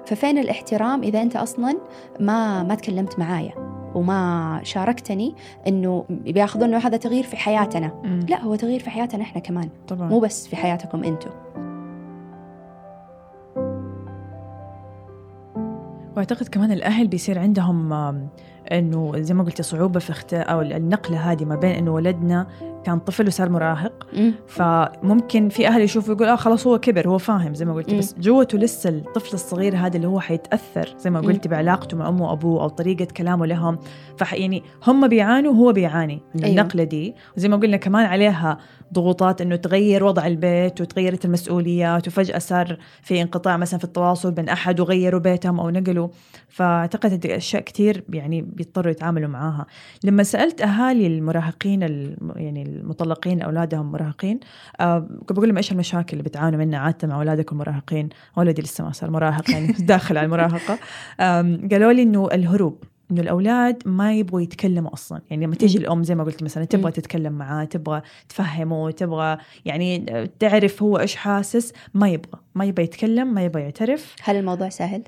ففين 0.06 0.38
الاحترام 0.38 1.04
إذا 1.04 1.22
أنت 1.22 1.36
أصلا 1.36 1.78
ما 2.20 2.64
ما 2.64 2.76
تكلمت 2.76 3.20
معايا؟ 3.20 3.54
وما 3.96 4.60
شاركتني 4.64 5.36
إنه 5.68 6.06
بيأخذون 6.10 6.64
انه 6.64 6.78
هذا 6.78 6.98
تغيير 6.98 7.24
في 7.24 7.38
حياتنا. 7.38 7.92
مم. 8.04 8.26
لا 8.30 8.42
هو 8.42 8.56
تغيير 8.56 8.80
في 8.80 8.90
حياتنا 8.90 9.22
إحنا 9.22 9.42
كمان. 9.42 9.70
طبعا. 9.88 10.10
مو 10.10 10.20
بس 10.20 10.48
في 10.48 10.56
حياتكم 10.56 11.04
أنتم 11.04 11.30
وأعتقد 16.16 16.48
كمان 16.48 16.72
الأهل 16.72 17.08
بيصير 17.08 17.40
عندهم 17.40 17.94
إنه 18.72 19.12
زي 19.18 19.34
ما 19.34 19.44
قلتي 19.44 19.64
صعوبة 19.64 20.00
في 20.00 20.10
اختيار 20.10 20.52
أو 20.52 20.62
النقلة 20.62 21.32
هذه 21.32 21.46
ما 21.46 21.56
بين 21.56 21.72
إنه 21.72 21.94
ولدنا 21.94 22.48
كان 22.86 23.00
طفل 23.00 23.28
وصار 23.28 23.50
مراهق 23.50 24.08
مم. 24.14 24.34
فممكن 24.48 25.50
في 25.50 25.68
أهل 25.68 25.82
يشوفوا 25.82 26.14
يقول 26.16 26.28
آه 26.28 26.36
خلاص 26.36 26.68
هو 26.68 26.80
كبر 26.80 27.08
هو 27.08 27.18
فاهم 27.18 27.54
زي 27.54 27.66
ما 27.66 27.74
قلتي. 27.74 27.98
بس 27.98 28.16
جوته 28.20 28.58
لسه 28.58 28.90
الطفل 28.90 29.34
الصغير 29.34 29.76
هذا 29.76 29.96
اللي 29.98 30.08
هو 30.08 30.20
حيتأثر 30.20 30.96
زي 30.98 31.10
ما. 31.10 31.20
قلتي 31.22 31.50
بعلاقته 31.50 31.98
مع 31.98 32.10
أمه 32.10 32.30
وأبوه 32.30 32.62
أو 32.64 32.68
طريقة 32.70 33.06
كلامه 33.06 33.46
لهم 33.46 33.80
فح 34.18 34.34
يعني 34.34 34.64
هم 34.88 35.08
بيعانوا 35.08 35.52
وهو 35.52 35.72
بيعاني 35.74 36.22
من 36.36 36.44
أيوة. 36.44 36.62
النقلة 36.62 36.84
دي 36.84 37.16
وزي 37.38 37.48
ما 37.50 37.58
قلنا 37.58 37.78
كمان 37.78 38.06
عليها 38.06 38.58
ضغوطات 38.94 39.42
إنه 39.42 39.56
تغير 39.56 40.04
وضع 40.04 40.28
البيت 40.28 40.82
وتغيرت 40.82 41.26
المسؤوليات 41.26 42.08
وفجأة 42.08 42.38
صار 42.40 42.78
في 43.02 43.22
انقطاع 43.22 43.58
مثلا 43.58 43.78
في 43.80 43.86
التواصل 43.86 44.32
بين 44.32 44.50
أحد 44.50 44.80
وغيروا 44.80 45.20
بيتهم 45.20 45.60
أو 45.60 45.70
نقلوا 45.70 46.08
فأعتقد 46.50 47.12
هذه 47.26 47.36
أشياء 47.38 47.62
كثير 47.64 48.04
يعني 48.14 48.42
بيضطروا 48.42 48.92
يتعاملوا 48.92 49.28
معاها 49.30 49.66
لما 50.04 50.24
سألت 50.24 50.62
أهالي 50.62 51.08
المراهقين 51.08 51.84
الم- 51.84 52.34
يعني 52.36 52.64
المطلقين 52.76 53.42
أولادهم 53.42 53.92
مراهقين. 53.92 54.40
آه 54.80 55.08
بقول 55.30 55.48
لهم 55.48 55.58
إيش 55.58 55.72
المشاكل 55.72 56.18
اللي 56.18 56.24
بتعانوا 56.24 56.60
منها؟ 56.60 56.80
عادة 56.80 57.08
مع 57.08 57.16
أولادكم 57.16 57.56
المراهقين 57.56 58.10
ولدي 58.38 58.62
لسه 58.62 58.84
ما 58.84 58.92
صار 58.92 59.12
مراهق 59.12 59.52
يعني 59.52 59.68
داخل 59.92 60.18
على 60.18 60.26
المراهقة. 60.26 60.80
قالوا 61.72 61.92
لي 61.92 62.02
إنه 62.04 62.28
الهروب 62.28 62.84
إنه 63.12 63.22
الأولاد 63.22 63.84
ما 63.86 64.14
يبغوا 64.14 64.42
يتكلموا 64.42 64.94
أصلا. 64.94 65.22
يعني 65.30 65.46
لما 65.46 65.56
تيجي 65.56 65.78
الأم 65.78 66.04
زي 66.04 66.16
ما 66.16 66.24
قلت 66.24 66.44
مثلا. 66.44 66.66
تبغى 66.66 66.92
تتكلم 66.92 67.34
معاه 67.34 67.66
تبغى 67.66 68.02
تفهمه 68.30 68.92
تبغى 68.92 69.38
يعني 69.66 70.06
تعرف 70.40 70.84
هو 70.84 71.00
إيش 71.00 71.16
حاسس 71.16 71.74
ما 71.94 72.10
يبغى. 72.10 72.40
ما 72.56 72.66
يبغى 72.66 72.84
يتكلم 72.84 73.34
ما 73.34 73.44
يبغى 73.46 73.62
يعترف. 73.62 74.16
هل 74.24 74.36
الموضوع 74.36 74.70
سهل؟ 74.70 75.04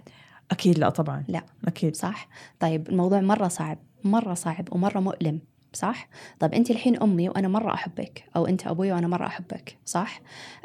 أكيد 0.52 0.80
لا 0.80 0.89
طبعا. 0.89 1.23
لا. 1.28 1.43
أكيد. 1.67 1.95
صح؟ 1.95 2.28
طيب 2.60 2.89
الموضوع 2.89 3.21
مرة 3.21 3.47
صعب 3.47 3.78
مرة 4.04 4.34
صعب 4.34 4.67
ومرة 4.71 4.99
مؤلم. 4.99 5.39
صح؟ 5.74 6.08
طب 6.40 6.54
أنت 6.54 6.72
الحين 6.72 7.02
أمي 7.02 7.30
وأنا 7.30 7.48
مرة 7.48 7.74
أحبك 7.74 8.24
أو 8.36 8.46
أنت 8.46 8.68
أبوي 8.68 8.92
وأنا 8.92 9.08
مرة 9.08 9.26
أحبك 9.26 9.78
صح؟ 9.86 10.22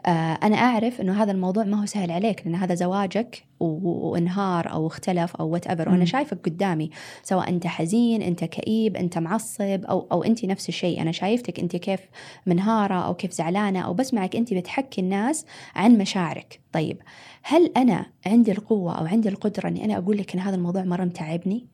آه 0.07 0.39
أنا 0.43 0.57
أعرف 0.57 1.01
إنه 1.01 1.23
هذا 1.23 1.33
الموضوع 1.33 1.65
ما 1.65 1.81
هو 1.83 1.87
سهل 1.87 2.11
عليك 2.11 2.43
لأن 2.47 2.55
هذا 2.55 2.75
زواجك 2.75 3.45
وإنهار 3.61 4.73
أو 4.73 4.87
اختلف 4.87 5.37
أو 5.37 5.49
whatever 5.49 5.89
وأنا 5.89 5.99
مم. 5.99 6.05
شايفك 6.07 6.39
قدامي 6.45 6.91
سواء 7.23 7.49
أنت 7.49 7.67
حزين 7.67 8.23
أنت 8.23 8.45
كئيب 8.45 8.97
أنت 8.97 9.19
معصب 9.19 9.85
أو 9.85 10.07
أو 10.13 10.25
أنت 10.25 10.45
نفس 10.45 10.69
الشيء 10.69 11.03
أنا 11.03 11.13
شايفتك 11.13 11.61
أنت 11.61 11.77
كيف 11.77 12.01
منهارة 12.47 12.95
أو 12.95 13.15
كيف 13.15 13.33
زعلانة 13.33 13.81
أو 13.81 13.95
بسمعك 13.95 14.37
أنت 14.37 14.55
بتحكي 14.55 15.01
الناس 15.01 15.47
عن 15.75 15.99
مشاعرك 15.99 16.61
طيب 16.73 17.03
هل 17.43 17.73
أنا 17.77 18.07
عندي 18.27 18.53
القوة 18.53 18.99
أو 18.99 19.07
عندي 19.07 19.29
القدرة 19.29 19.69
أني 19.69 19.85
أنا 19.85 19.99
أقول 19.99 20.19
لك 20.19 20.35
إن 20.35 20.41
هذا 20.41 20.57
الموضوع 20.57 20.85
مرة 20.85 21.05
متعبني 21.05 21.67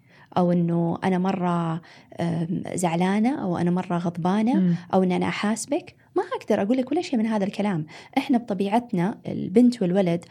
أنا 1.05 1.19
مرة 1.19 1.81
أم، 2.21 2.63
زعلانة 2.75 3.43
أو 3.43 3.57
أنا 3.59 3.71
مرة 3.71 3.99
غضبانة 3.99 4.55
مم. 4.55 4.75
أو 4.95 5.03
أن 5.03 5.13
أنا 5.13 5.29
أحاسبك 5.29 5.95
ما 6.17 6.23
أقدر 6.41 6.63
أقول 6.63 6.77
لك 6.77 6.93
ولا 6.93 7.03
شيء 7.03 7.19
من 7.19 7.27
هذا 7.27 7.45
الكلام 7.45 7.87
إحنا 8.19 8.39
بطبيعتنا 8.39 9.19
البنت 9.27 9.83
والولد 9.83 10.25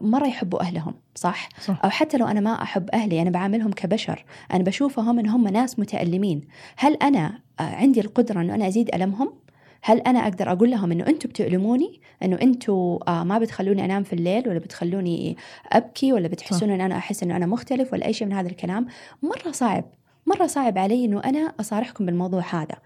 مرة 0.00 0.26
يحبوا 0.26 0.60
أهلهم 0.60 0.94
صح؟ 1.14 1.48
صح 1.60 1.84
أو 1.84 1.90
حتى 1.90 2.16
لو 2.16 2.26
أنا 2.26 2.40
ما 2.40 2.62
أحب 2.62 2.90
أهلي 2.90 3.22
أنا 3.22 3.30
بعاملهم 3.30 3.72
كبشر 3.72 4.24
أنا 4.52 4.64
بشوفهم 4.64 5.18
إن 5.18 5.26
هم 5.28 5.48
ناس 5.48 5.78
متألمين 5.78 6.40
هل 6.76 6.94
أنا 6.94 7.38
آه، 7.60 7.62
عندي 7.62 8.00
القدرة 8.00 8.40
إنه 8.40 8.54
أنا 8.54 8.68
أزيد 8.68 8.94
ألمهم؟ 8.94 9.32
هل 9.82 9.98
أنا 10.00 10.18
أقدر 10.18 10.52
أقول 10.52 10.70
لهم 10.70 10.92
إنه 10.92 11.06
أنتم 11.06 11.28
بتؤلموني؟ 11.28 12.00
إنه 12.22 12.38
أنتم 12.42 12.98
آه 13.08 13.24
ما 13.24 13.38
بتخلوني 13.38 13.84
أنام 13.84 14.02
في 14.02 14.12
الليل 14.12 14.48
ولا 14.48 14.58
بتخلوني 14.58 15.36
أبكي 15.72 16.12
ولا 16.12 16.28
بتحسون 16.28 16.70
إن 16.70 16.80
أنا 16.80 16.96
أحس 16.96 17.22
إنه 17.22 17.36
أنا 17.36 17.46
مختلف 17.46 17.92
ولا 17.92 18.06
أي 18.06 18.12
شيء 18.12 18.26
من 18.26 18.32
هذا 18.32 18.48
الكلام؟ 18.48 18.86
مرة 19.22 19.50
صعب 19.52 19.84
مرة 20.26 20.46
صعب 20.46 20.78
علي 20.78 21.04
إنه 21.04 21.20
أنا 21.24 21.52
أصارحكم 21.60 22.06
بالموضوع 22.06 22.42
هذا. 22.50 22.76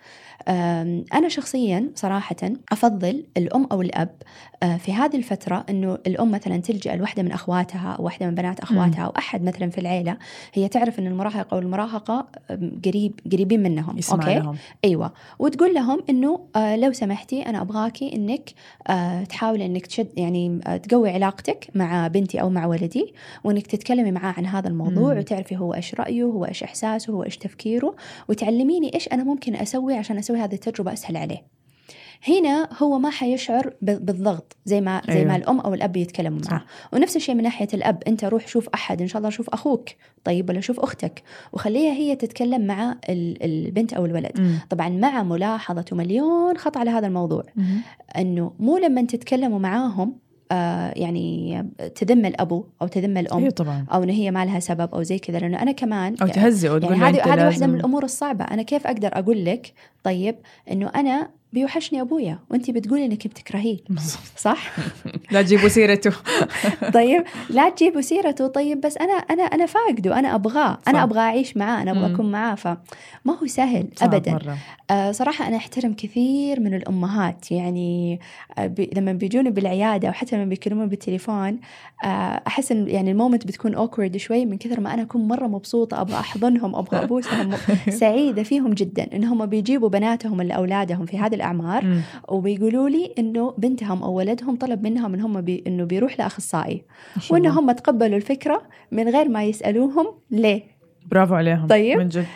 أنا 1.14 1.28
شخصيا 1.28 1.90
صراحة 1.94 2.36
أفضل 2.72 3.24
الأم 3.36 3.66
أو 3.72 3.82
الأب 3.82 4.10
آه، 4.62 4.76
في 4.76 4.92
هذه 4.92 5.16
الفترة 5.16 5.64
إنه 5.70 5.98
الأم 6.06 6.30
مثلا 6.30 6.56
تلجأ 6.56 6.96
لواحدة 6.96 7.22
من 7.22 7.32
أخواتها 7.32 7.96
أو 7.98 8.04
واحدة 8.04 8.26
من 8.26 8.34
بنات 8.34 8.60
أخواتها 8.60 9.04
أو 9.04 9.12
أحد 9.18 9.42
مثلا 9.44 9.70
في 9.70 9.78
العيلة 9.78 10.16
هي 10.54 10.68
تعرف 10.68 10.98
إن 10.98 11.06
المراهق 11.06 11.54
أو 11.54 11.58
المراهقة 11.58 12.26
قريب 12.84 13.20
قريبين 13.32 13.62
منهم 13.62 13.98
يسمع 13.98 14.24
أوكي؟ 14.24 14.34
لهم 14.34 14.56
أيوه. 14.84 15.12
وتقول 15.38 15.74
لهم 15.74 16.04
إنه 16.10 16.40
آه 16.56 16.76
لو 16.76 16.92
سمحتي 16.92 17.42
أنا 17.42 17.60
ابغاكي 17.60 18.16
إنك 18.16 18.50
آه 18.86 19.24
تحاولي 19.24 19.66
إنك 19.66 19.86
تشد 19.86 20.08
يعني 20.16 20.60
تقوي 20.82 21.10
علاقتك 21.10 21.68
مع 21.74 22.08
بنتي 22.08 22.40
أو 22.40 22.50
مع 22.50 22.66
ولدي 22.66 23.14
وإنك 23.44 23.66
تتكلمي 23.66 24.12
معاه 24.12 24.34
عن 24.36 24.46
هذا 24.46 24.68
الموضوع 24.68 25.12
مم. 25.12 25.18
وتعرفي 25.18 25.56
هو 25.56 25.74
إيش 25.74 25.94
رأيه 25.94 26.22
هو 26.22 26.44
إيش 26.44 26.62
إحساسه 26.62 27.12
هو 27.12 27.22
إيش 27.24 27.36
تفكيره 27.38 27.96
وتعلميني 28.28 28.94
إيش 28.94 29.08
أنا 29.08 29.24
ممكن 29.24 29.54
أسوي 29.56 29.94
عشان 29.94 30.18
أسوي 30.18 30.38
هذه 30.38 30.54
التجربة 30.54 30.92
أسهل 30.92 31.16
عليه 31.16 31.54
هنا 32.28 32.68
هو 32.82 32.98
ما 32.98 33.10
حيشعر 33.10 33.74
بالضغط 33.82 34.56
زي 34.64 34.80
ما 34.80 35.02
زي 35.08 35.12
أيوة. 35.14 35.28
ما 35.28 35.36
الأم 35.36 35.60
أو 35.60 35.74
الأب 35.74 35.96
يتكلموا 35.96 36.38
معاه. 36.50 36.64
ونفس 36.92 37.16
الشيء 37.16 37.34
من 37.34 37.42
ناحية 37.42 37.68
الأب 37.74 38.02
أنت 38.08 38.24
روح 38.24 38.48
شوف 38.48 38.68
أحد 38.74 39.00
إن 39.00 39.08
شاء 39.08 39.18
الله 39.18 39.30
شوف 39.30 39.50
أخوك 39.50 39.88
طيب 40.24 40.50
ولا 40.50 40.60
شوف 40.60 40.80
أختك 40.80 41.22
وخليها 41.52 41.92
هي 41.92 42.16
تتكلم 42.16 42.66
مع 42.66 42.96
ال- 43.08 43.42
البنت 43.42 43.92
أو 43.92 44.04
الولد 44.06 44.40
مم. 44.40 44.58
طبعا 44.70 44.88
مع 44.88 45.22
ملاحظة 45.22 45.84
مليون 45.92 46.56
خط 46.58 46.76
على 46.76 46.90
هذا 46.90 47.06
الموضوع 47.06 47.42
مم. 47.56 47.80
أنه 48.18 48.52
مو 48.58 48.78
لما 48.78 49.02
تتكلموا 49.02 49.58
معاهم 49.58 50.16
يعني 50.96 51.64
تذم 51.94 52.26
الأبو 52.26 52.64
أو 52.82 52.86
تذم 52.86 53.16
الأم 53.16 53.38
أيوه 53.38 53.50
طبعا. 53.50 53.86
أو 53.92 54.02
أنه 54.02 54.12
هي 54.12 54.30
ما 54.30 54.44
لها 54.44 54.60
سبب 54.60 54.94
أو 54.94 55.02
زي 55.02 55.18
كذا. 55.18 55.38
لأنه 55.38 55.62
أنا 55.62 55.72
كمان 55.72 56.16
أو 56.22 56.26
تهزئ 56.26 56.68
يعني 56.68 56.80
له 56.80 57.08
هذه 57.08 57.08
هذه 57.08 57.16
واحدة 57.16 57.42
من 57.44 57.50
لازم 57.50 57.74
الأمور 57.74 58.04
الصعبة. 58.04 58.44
أنا 58.44 58.62
كيف 58.62 58.86
أقدر 58.86 59.10
أقول 59.12 59.44
لك 59.44 59.72
طيب 60.02 60.36
أنه 60.70 60.90
أنا 60.94 61.30
بيوحشني 61.54 62.00
أبويا 62.00 62.38
وأنت 62.50 62.70
بتقولي 62.70 63.04
أنك 63.04 63.26
بتكرهيه. 63.26 63.76
صح؟ 64.36 64.70
لا 65.32 65.42
تجيبوا 65.42 65.68
سيرته. 65.68 66.12
طيب 66.94 67.24
لا 67.50 67.68
تجيبوا 67.70 68.00
سيرته. 68.00 68.46
طيب 68.46 68.80
بس 68.80 68.96
أنا 68.96 69.12
أنا 69.12 69.42
أنا 69.42 69.66
فاقده. 69.66 70.18
أنا 70.18 70.34
أبغاه. 70.34 70.78
أنا 70.88 71.02
أبغى 71.02 71.18
أعيش 71.20 71.56
معاه. 71.56 71.82
أنا 71.82 71.90
أبغى. 71.90 72.14
أكون 72.14 72.30
معاه. 72.32 72.54
فما 72.54 72.76
هو 73.42 73.46
سهل 73.46 73.88
ابدا. 74.02 74.32
مرة. 74.32 74.56
آه 74.90 75.12
صراحة 75.12 75.48
أنا 75.48 75.56
أحترم 75.56 75.92
كثير 75.94 76.60
من 76.60 76.74
الأمهات. 76.74 77.50
يعني 77.52 78.20
آه 78.58 78.66
بي 78.66 78.90
لما 78.96 79.12
بيجوني 79.12 79.50
بالعيادة 79.50 80.08
أو 80.08 80.12
حتى 80.12 80.36
لما 80.36 80.44
بيكلموني 80.44 80.88
بالتليفون 80.88 81.60
آه 82.04 82.06
أحس 82.46 82.72
إن 82.72 82.88
يعني 82.88 83.10
ال 83.10 83.15
moment 83.15 83.46
بتكون 83.46 83.74
awkward 83.74 84.16
شوي 84.16 84.46
من 84.46 84.58
كثر 84.58 84.80
ما 84.80 84.94
أنا 84.94 85.02
أكون 85.02 85.28
مرة 85.28 85.46
مبسوطة. 85.46 86.00
أبغى 86.00 86.14
أحضنهم 86.18 86.74
أبغى 86.76 87.02
أبوسهم. 87.02 87.50
سعيدة 88.02 88.42
فيهم 88.42 88.72
جدا 88.74 89.06
إنهم 89.16 89.46
بيجيبوا 89.46 89.88
بناتهم 89.88 90.38
ولا 90.38 90.54
أولادهم 90.54 91.06
في 91.06 91.18
هذه 91.18 91.34
الأعمار 91.44 91.84
مم. 91.84 92.00
وبيقولوا 92.28 92.88
لي 92.88 93.12
إنه 93.18 93.54
بنتهم 93.58 94.02
أو 94.02 94.12
ولدهم 94.12 94.56
طلب 94.56 94.82
منهم 94.82 95.14
إن 95.14 95.20
هم 95.20 95.40
بي 95.40 95.64
إنه 95.66 95.84
بيروح 95.84 96.20
وإن 97.30 97.46
الله. 97.46 97.60
هم 97.60 97.72
تقبلوا 97.72 98.16
الفكرة 98.16 98.62
من 98.92 99.08
غير 99.08 99.28
ما 99.28 99.44
يسألوهم 99.44 100.06
ليه 100.30 100.62
برافو 101.10 101.34
عليهم 101.34 101.66
طيب. 101.66 101.98
من 101.98 102.08
جد 102.08 102.26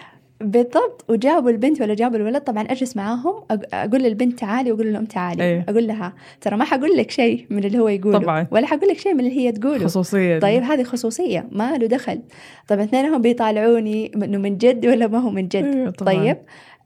بالضبط 0.40 1.05
وجابوا 1.09 1.51
البنت 1.51 1.81
ولا 1.81 1.94
جابوا 1.94 2.16
الولد 2.16 2.40
طبعا 2.40 2.62
أجلس 2.62 2.97
معاهم 2.97 3.35
أقول 3.73 4.03
للبنت 4.03 4.38
تعالي 4.38 4.73
وأقول 4.73 4.87
للأم 4.87 5.05
تعالي 5.05 5.42
أيه. 5.42 5.64
أقول 5.68 5.87
لها 5.87 6.12
ترى 6.40 6.57
ما 6.57 6.64
حقول 6.64 6.97
لك 6.97 7.11
شيء 7.11 7.47
من 7.51 7.64
اللي 7.64 7.79
هو 7.79 7.88
يقوله 7.88 8.18
طبعاً. 8.18 8.47
ولا 8.51 8.66
حقول 8.66 8.88
لك 8.88 8.99
شيء 8.99 9.14
من 9.14 9.21
اللي 9.21 9.37
هي 9.40 9.53
تقوله 9.53 9.85
خصوصية 9.85 10.38
طيب 10.38 10.62
هذه 10.62 10.83
خصوصية 10.83 11.49
ما 11.53 11.77
له 11.79 11.87
دخل 11.87 12.21
طيب 12.68 12.81
اثنينهم 12.81 13.23
بيطالعوني 13.23 14.12
إنه 14.14 14.38
من 14.38 14.59
جد 14.59 14.87
ولا 14.87 15.07
ما 15.07 15.18
هو 15.18 15.31
من 15.31 15.49
جد 15.49 15.64
أيوة 15.64 15.90
طبعاً. 15.90 16.14
طيب 16.14 16.37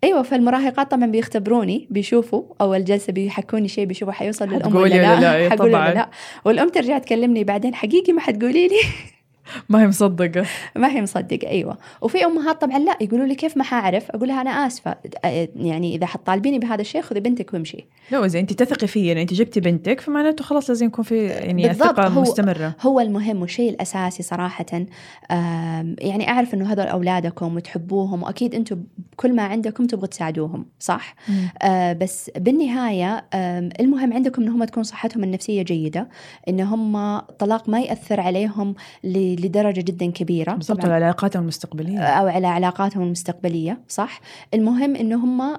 أيوه 0.04 0.22
فالمراهقات 0.22 0.90
طبعا 0.90 1.06
بيختبروني 1.06 1.86
بيشوفوا 1.90 2.42
اول 2.60 2.84
جلسه 2.84 3.12
بيحكوني 3.12 3.68
شيء 3.68 3.84
بيشوفوا 3.84 4.12
حيوصل 4.12 4.48
للأم 4.48 4.76
ولا 4.76 4.82
ولا 4.82 4.94
لا, 4.94 5.20
لا؟ 5.20 5.36
إيه 5.36 5.50
حقول 5.50 5.72
لا 5.72 6.08
والأم 6.44 6.68
ترجع 6.68 6.98
تكلمني 6.98 7.44
بعدين 7.44 7.74
حقيقي 7.74 8.12
ما 8.12 8.20
حتقولي 8.20 8.68
لي 8.68 8.76
ما 9.68 9.82
هي 9.82 9.86
مصدقة. 9.88 10.46
ما 10.76 10.88
هي 10.90 11.02
مصدقة 11.02 11.48
أيوة. 11.48 11.78
وفي 12.00 12.24
أمهات 12.24 12.60
طبعا 12.60 12.78
لا 12.78 12.96
يقولوا 13.00 13.26
لي 13.26 13.34
كيف 13.34 13.56
ما 13.56 13.64
حعرف 13.64 14.10
أقول 14.10 14.28
لها 14.28 14.40
أنا 14.40 14.50
آسفة. 14.50 14.96
يعني 15.56 15.94
إذا 15.94 16.06
حتطالبيني 16.06 16.58
بهذا 16.58 16.80
الشيء 16.80 17.02
خذي 17.02 17.20
بنتك 17.20 17.54
وامشي. 17.54 17.86
لا 18.10 18.24
إذا 18.24 18.38
أنت 18.38 18.52
تثقي 18.52 18.86
فيه 18.86 19.08
يعني 19.08 19.22
أنت 19.22 19.34
جبتي 19.34 19.60
بنتك 19.60 20.00
فمعناته 20.00 20.44
خلاص 20.44 20.70
لازم 20.70 20.86
يكون 20.86 21.04
في 21.04 21.26
يعني 21.26 21.70
الثقة 21.70 22.06
هو- 22.08 22.20
مستمرة. 22.22 22.74
هو 22.80 23.00
المهم 23.00 23.40
والشيء 23.40 23.70
الأساسي 23.70 24.22
صراحة 24.22 24.66
يعني 25.98 26.28
أعرف 26.28 26.54
أنه 26.54 26.72
هذول 26.72 26.86
أولادكم 26.86 27.56
وتحبوهم 27.56 28.22
وأكيد 28.22 28.54
أنتم 28.54 28.82
كل 29.16 29.36
ما 29.36 29.42
عندكم 29.42 29.86
تبغوا 29.86 30.06
تساعدوهم 30.06 30.66
صح؟ 30.78 31.14
آه 31.62 31.92
بس 31.92 32.30
بالنهاية 32.36 33.24
المهم 33.80 34.12
عندكم 34.12 34.42
أنهم 34.42 34.64
تكون 34.64 34.82
صحتهم 34.82 35.24
النفسية 35.24 35.62
جيدة 35.62 36.08
أن 36.48 36.60
هم 36.60 37.18
طلاق 37.18 37.68
ما 37.68 37.80
يأثر 37.80 38.20
عليهم 38.20 38.74
ل- 39.04 39.31
لدرجة 39.36 39.80
جدا 39.80 40.10
كبيرة 40.10 40.52
بالضبط 40.52 40.78
طبعاً. 40.78 40.96
العلاقات 40.96 41.36
المستقبلية 41.36 41.98
أو 41.98 42.28
على 42.28 42.46
علاقاتهم 42.46 43.02
المستقبلية 43.02 43.78
صح 43.88 44.20
المهم 44.54 44.96
انه 44.96 45.16
هم 45.16 45.58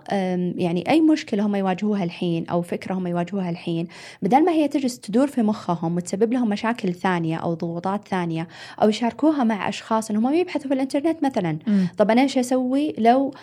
يعني 0.60 0.90
أي 0.90 1.02
مشكلة 1.02 1.46
هم 1.46 1.56
يواجهوها 1.56 2.04
الحين 2.04 2.48
أو 2.48 2.62
فكرة 2.62 2.94
هم 2.94 3.08
يواجهوها 3.08 3.50
الحين 3.50 3.88
بدل 4.22 4.46
ما 4.46 4.52
هي 4.52 4.68
تجلس 4.68 5.00
تدور 5.00 5.28
في 5.28 5.42
مخهم 5.42 5.96
وتسبب 5.96 6.34
لهم 6.34 6.50
مشاكل 6.50 6.94
ثانية 6.94 7.38
أو 7.38 7.54
ضغوطات 7.54 8.08
ثانية 8.08 8.48
أو 8.82 8.90
يشاركوها 8.90 9.44
مع 9.44 9.70
أشخاص 9.70 10.10
انهم 10.10 10.34
يبحثوا 10.34 10.68
في 10.68 10.74
الإنترنت 10.74 11.24
مثلا 11.24 11.58
مم. 11.68 11.88
طب 11.98 12.12
أنا 12.12 12.22
إيش 12.22 12.38
أسوي 12.38 12.94
لو 12.98 13.34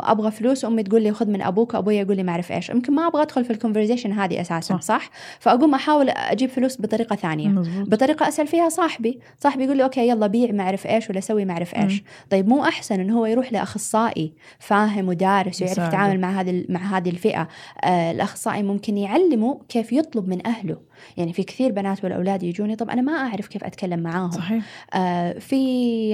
أبغى 0.00 0.30
فلوس 0.30 0.64
أمي 0.64 0.82
تقول 0.82 1.02
لي 1.02 1.12
خذ 1.12 1.30
من 1.30 1.42
أبوك 1.42 1.74
وابوي 1.74 1.96
يقول 1.96 2.16
لي 2.16 2.22
ما 2.22 2.32
أعرف 2.32 2.52
إيش 2.52 2.70
يمكن 2.70 2.94
ما 2.94 3.06
أبغى 3.06 3.22
أدخل 3.22 3.44
في 3.44 3.52
ال 3.52 3.57
conversation 3.57 4.12
هذه 4.12 4.40
أساسا 4.40 4.74
صح. 4.74 4.80
صح؟ 4.80 5.10
فأقوم 5.40 5.74
أحاول 5.74 6.08
أجيب 6.10 6.50
فلوس 6.50 6.80
بطريقة 6.80 7.16
ثانية 7.16 7.48
مظبوط 7.48 7.88
بطريقة 7.88 8.28
أسأل 8.28 8.46
فيها 8.46 8.68
صاحبي 8.68 9.18
صاحبي 9.38 9.64
يقول 9.64 9.76
لي 9.76 9.84
okay 9.84 10.08
يلا 10.08 10.26
بيع 10.26 10.52
ما 10.52 10.62
أعرف 10.62 10.86
إيش 10.86 11.10
ولا 11.10 11.20
سوي 11.20 11.44
ما 11.44 11.52
أعرف 11.52 11.74
إيش. 11.74 12.02
طيب 12.30 12.48
مو 12.48 12.64
أحسن 12.64 13.00
إنه 13.00 13.18
هو 13.18 13.26
يروح 13.26 13.52
لأخصائي 13.52 14.32
فاهم 14.58 15.08
ودارس 15.08 15.62
ويعرف. 15.62 15.78
يتعامل 15.78 16.20
مع 16.20 16.40
هذه 16.40 16.64
مع 16.68 16.80
هذه 16.80 17.10
الفئة. 17.10 17.48
آه 17.84 18.10
الأخصائي 18.10 18.62
ممكن 18.62 18.98
يعلمه 18.98 19.60
كيف 19.68 19.92
يطلب 19.92 20.28
من 20.28 20.46
أهله. 20.46 20.76
يعني 21.16 21.32
في 21.32 21.42
كثير 21.42 21.72
بنات 21.72 22.04
والأولاد 22.04 22.42
يجوني 22.42 22.76
طب 22.76 22.90
أنا 22.90 23.02
ما 23.02 23.12
أعرف 23.12 23.46
كيف 23.46 23.64
أتكلم 23.64 24.00
معاهم. 24.00 24.30
صحيح. 24.30 24.64
آه 24.94 25.38
في 25.38 26.10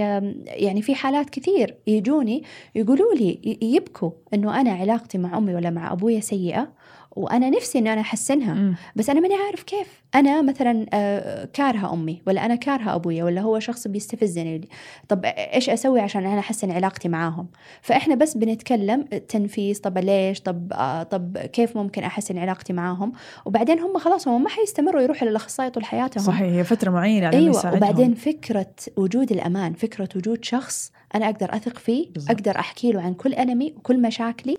يعني 0.47 0.83
في 0.83 0.95
حالات 0.95 1.31
كثير 1.31 1.77
يجوني 1.87 2.43
يقولوا 2.75 3.15
لي 3.15 3.59
يبكوا 3.63 4.11
إنه 4.35 4.61
أنا 4.61 4.71
علاقتي 4.71 5.19
مع 5.19 5.39
أمي 5.39 5.55
ولا 5.55 5.71
مع 5.71 5.93
أبويا 5.93 6.21
سيئة 6.21 6.73
وأنا 7.17 7.51
نفسي 7.51 7.79
ان 7.79 7.87
أنا 7.87 8.01
أحسنها. 8.01 8.55
مم. 8.55 8.75
بس 8.97 9.11
أنا 9.11 9.21
ماني 9.21 9.35
عارف 9.35 9.63
كيف. 9.63 10.03
أنا 10.15 10.43
مثلا 10.43 10.87
آه، 10.95 11.49
كارهة 11.53 11.93
أمي 11.93 12.23
ولا 12.27 12.47
أنا 12.47 12.55
كارهة 12.55 12.95
أبويا 12.95 13.25
ولا 13.25 13.41
هو 13.41 13.59
شخص 13.59 13.89
بيستفزني 13.89 14.69
طب 15.09 15.25
إيش 15.25 15.71
أسوي 15.71 16.01
عشان 16.01 16.27
أنا 16.27 16.39
أحسن 16.39 16.71
علاقتي 16.71 17.09
معاهم؟ 17.09 17.47
فإحنا 17.83 18.15
بس 18.15 18.37
بنتكلم 18.37 19.03
تنفيذ 19.03 19.81
طب 19.81 19.99
ليش؟ 19.99 20.41
طب 20.41 20.73
آه، 20.73 21.03
طب 21.03 21.39
كيف 21.39 21.77
ممكن 21.77 22.03
أحسن 22.03 22.39
علاقتي 22.39 22.73
معاهم؟ 22.73 23.13
وبعدين 23.45 23.81
هم 23.81 23.99
خلاص 23.99 24.29
هم 24.29 24.43
ما 24.43 24.49
حيستمروا 24.49 25.03
يروحوا 25.03 25.29
للأخصائي 25.29 25.71
طول 25.71 25.85
حياتهم. 25.85 26.25
صحيح 26.25 26.41
هي 26.53 26.65
فترة 26.65 26.91
معينة 26.91 27.27
على 27.27 27.37
أيوه. 27.37 27.75
وبعدين 27.75 28.15
فكرة 28.15 28.75
وجود 28.97 29.33
الأمان 29.33 29.73
فكرة 29.73 30.09
وجود 30.17 30.45
شخص 30.45 30.93
أنا 31.15 31.27
أقدر 31.27 31.55
أثق 31.57 31.79
فيه 31.79 32.07
بالضبط. 32.13 32.31
أقدر 32.31 32.59
أحكي 32.59 32.93
له 32.93 33.03
عن 33.03 33.15
كل 33.15 33.35
المي 33.35 33.75
وكل 33.77 34.03
مشاكلي 34.03 34.57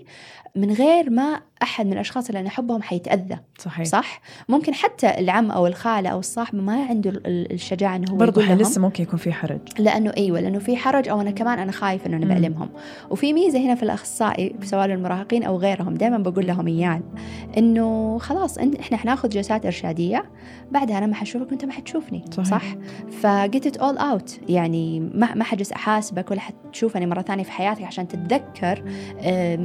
من 0.55 0.71
غير 0.71 1.09
ما 1.09 1.41
أحد 1.63 1.85
من 1.85 1.93
الأشخاص 1.93 2.27
اللي 2.27 2.39
أنا 2.39 2.47
أحبهم 2.47 2.81
حيتأذى. 2.81 3.37
صحيح. 3.59 3.85
صح؟ 3.85 4.21
ممكن 4.49 4.73
حتى 4.73 5.19
العم 5.19 5.51
أو 5.51 5.67
الخالة 5.67 6.09
أو 6.09 6.19
الصاحب 6.19 6.55
ما 6.55 6.85
عنده 6.85 7.09
ال- 7.09 7.27
ال- 7.27 7.53
الشجاعة 7.53 7.95
إنه 7.95 8.11
هو 8.11 8.15
برضه 8.15 8.53
لسه 8.53 8.81
ممكن 8.81 9.03
يكون 9.03 9.19
في 9.19 9.31
حرج؟ 9.33 9.59
لأنه 9.79 10.13
إيوه 10.17 10.39
لأنه 10.39 10.59
في 10.59 10.77
حرج 10.77 11.09
أو 11.09 11.21
أنا 11.21 11.31
كمان 11.31 11.59
أنا 11.59 11.71
خايف 11.71 12.05
إنه 12.07 12.17
أنا. 12.17 12.25
بعلمهم 12.25 12.69
وفي 13.09 13.33
ميزة 13.33 13.59
هنا 13.59 13.75
في 13.75 13.83
الأخصائي 13.83 14.55
سواء 14.63 14.85
المراهقين 14.85 15.43
أو 15.43 15.57
غيرهم 15.57 15.93
دائما 15.93 16.17
بقول 16.17 16.47
لهم 16.47 16.67
اياه 16.67 17.01
إنه 17.57 18.17
خلاص 18.17 18.57
إن 18.57 18.73
إحنا 18.79 18.97
حناخذ 18.97 19.29
جلسات 19.29 19.65
إرشادية 19.65 20.25
بعدها 20.71 20.97
أنا 20.97 21.05
ما 21.05 21.15
حشوفك 21.15 21.47
وأنت 21.51 21.65
ما 21.65 21.71
حتشوفني 21.73 22.25
صحيح. 22.31 22.45
صح؟ 22.47 22.63
فجيت 23.21 23.67
ات 23.67 23.77
اول 23.77 23.97
اوت 23.97 24.39
يعني 24.49 24.99
ما 24.99 25.33
ما 25.35 25.43
حجلس 25.43 25.71
أحاسبك 25.71 26.31
ولا 26.31 26.40
حتشوفني 26.41 27.05
مرة 27.05 27.21
ثانية 27.21 27.43
في 27.43 27.51
حياتك 27.51 27.83
عشان 27.83 28.07
تتذكر 28.07 28.83
آه، 29.19 29.55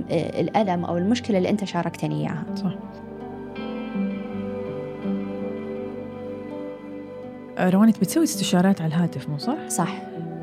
الألم 0.40 0.84
أو 0.84 0.98
المشكلة 0.98 1.38
اللي 1.38 1.50
أنت 1.50 1.64
شاركتني 1.64 2.20
إياها 2.20 2.44
صح 2.56 2.72
آه، 7.58 7.70
روان 7.70 7.88
انت 7.88 7.98
بتسوي 7.98 8.24
استشارات 8.24 8.80
على 8.80 8.94
الهاتف 8.94 9.28
مو 9.28 9.38
صح؟ 9.38 9.56
صح 9.68 9.88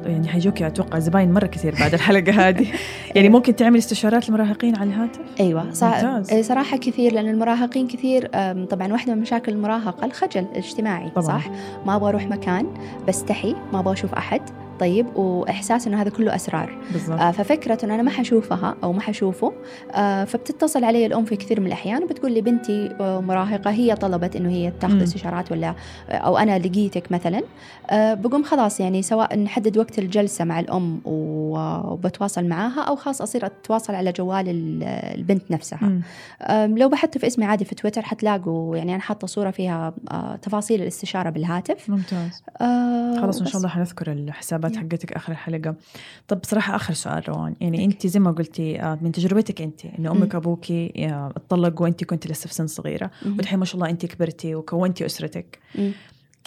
يعني 0.05 0.27
حيجوك 0.27 0.61
أتوقع 0.61 0.99
زباين 0.99 1.33
مرة 1.33 1.45
كثير 1.45 1.75
بعد 1.79 1.93
الحلقة 1.93 2.31
هذه 2.31 2.67
يعني 3.15 3.29
ممكن 3.29 3.55
تعمل 3.55 3.77
استشارات 3.77 4.29
للمراهقين 4.29 4.75
على 4.75 4.89
الهاتف؟ 4.89 5.19
أيوه 5.39 5.71
صح 5.73 6.03
ممتاز. 6.03 6.33
آه، 6.33 6.41
صراحة 6.41 6.77
كثير 6.77 7.13
لأن 7.13 7.29
المراهقين 7.29 7.87
كثير 7.87 8.27
طبعا 8.65 8.91
واحدة 8.91 9.15
من 9.15 9.21
مشاكل 9.21 9.51
المراهقة 9.51 10.05
الخجل 10.05 10.41
الاجتماعي 10.51 11.09
طبعاً. 11.09 11.27
صح 11.27 11.49
ما 11.85 11.95
أبغى 11.95 12.09
أروح 12.09 12.27
مكان 12.27 12.67
بستحي 13.07 13.55
ما 13.73 13.79
أبغى 13.79 13.93
أشوف 13.93 14.13
أحد 14.13 14.41
طيب 14.83 15.15
وإحساس 15.15 15.87
إنه 15.87 16.01
هذا 16.01 16.09
كله 16.09 16.35
أسرار 16.35 16.77
بالضبط 16.93 17.19
آه 17.19 17.31
ففكرة 17.31 17.77
إنه 17.85 17.95
أنا 17.95 18.03
ما 18.03 18.09
حشوفها 18.11 18.75
أو 18.83 18.93
ما 18.93 19.01
حشوفه 19.01 19.53
آه 19.91 20.23
فبتتصل 20.23 20.83
علي 20.83 21.05
الأم 21.05 21.25
في 21.25 21.35
كثير 21.35 21.59
من 21.59 21.67
الأحيان 21.67 22.03
وبتقول 22.03 22.31
لي 22.31 22.41
بنتي 22.41 22.95
آه، 22.99 23.19
مراهقة 23.21 23.71
هي 23.71 23.95
طلبت 23.95 24.35
إنه 24.35 24.49
هي 24.49 24.71
تاخذ. 24.79 25.03
استشارات 25.03 25.51
ولا 25.51 25.75
آه، 26.09 26.13
أو 26.15 26.37
أنا 26.37 26.59
لقيتك 26.59 27.11
مثلا 27.11 27.41
آه 27.89 28.13
بقوم 28.13 28.43
خلاص 28.43 28.79
يعني 28.79 29.01
سواء 29.01 29.39
نحدد 29.39 29.77
وقت 29.77 29.99
الجلسة 29.99 30.45
مع 30.45 30.59
الأم 30.59 31.01
وبتواصل 31.05 32.45
معاها 32.45 32.81
أو 32.81 32.95
خلاص 32.95 33.21
أصير 33.21 33.45
أتواصل 33.45 33.95
على 33.95 34.11
جوال 34.11 34.49
ال- 34.49 34.83
البنت 35.19 35.51
نفسها. 35.51 35.91
أم، 36.41 36.77
لو 36.77 36.89
بحثتوا 36.89 37.21
في 37.21 37.27
اسمي 37.27 37.45
عادي 37.45 37.65
في 37.65 37.75
تويتر 37.75 38.01
حتلاقوا 38.01 38.77
يعني 38.77 38.93
أنا 38.93 39.01
حاطة 39.01 39.27
صورة 39.27 39.51
فيها 39.51 39.93
آه، 40.11 40.35
تفاصيل 40.35 40.81
الاستشارة 40.81 41.29
بالهاتف 41.29 41.89
ممتاز 41.89 42.43
آه، 42.61 43.21
خلاص 43.21 43.39
إن. 43.41 43.47
شاء 43.47 43.57
الله 43.57 43.69
حنذكر 43.69 44.11
الحسابات 44.11 44.72
يا. 44.75 44.79
حقتك 44.79 45.13
آخر 45.13 45.31
الحلقة 45.31 45.75
طب 46.27 46.41
بصراحة 46.41 46.75
آخر 46.75 46.93
سؤال 46.93 47.29
روان 47.29 47.55
يعني 47.61 47.85
انت 47.85 48.07
زي 48.07 48.19
ما 48.19 48.31
قلتي 48.31 48.81
آه، 48.81 48.99
من 49.01 49.11
تجربتك 49.11 49.61
انت 49.61 49.85
إنه 49.85 50.11
أمك 50.11 50.35
مم. 50.35 50.41
ابوكي 50.41 50.93
آه، 50.97 51.33
اتطلقوا 51.37 51.83
وانت 51.83 52.03
كنت 52.03 52.27
لسه 52.27 52.47
في 52.47 52.53
سن 52.53 52.67
صغيرة. 52.67 53.11
والحين 53.37 53.59
ما 53.59 53.65
شاء 53.65 53.75
الله 53.75 53.89
انت 53.89 54.05
كبرتي 54.05 54.55
وكونتي 54.55 55.05
أسرتك. 55.05 55.59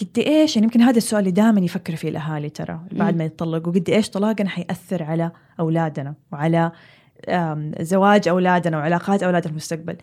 قد 0.01 0.19
إيش 0.19 0.55
يعني 0.55 0.65
يمكن 0.65 0.81
هذا 0.81 0.97
السؤال 0.97 1.19
اللي 1.19 1.31
دائما 1.31 1.59
يفكر 1.59 1.95
فيه 1.95 2.09
الأهالي 2.09 2.49
ترى 2.49 2.79
بعد. 2.91 3.17
ما 3.17 3.23
يتطلقوا 3.23 3.73
قد 3.73 3.89
إيش 3.89 4.09
طلاقنا 4.09 4.49
حيأثر 4.49 5.03
على 5.03 5.31
أولادنا 5.59 6.15
وعلى 6.31 6.71
زواج 7.79 8.27
أولادنا 8.27 8.77
وعلاقات 8.77 9.23
اولادنا 9.23 9.41
في 9.41 9.51
المستقبل 9.51 9.97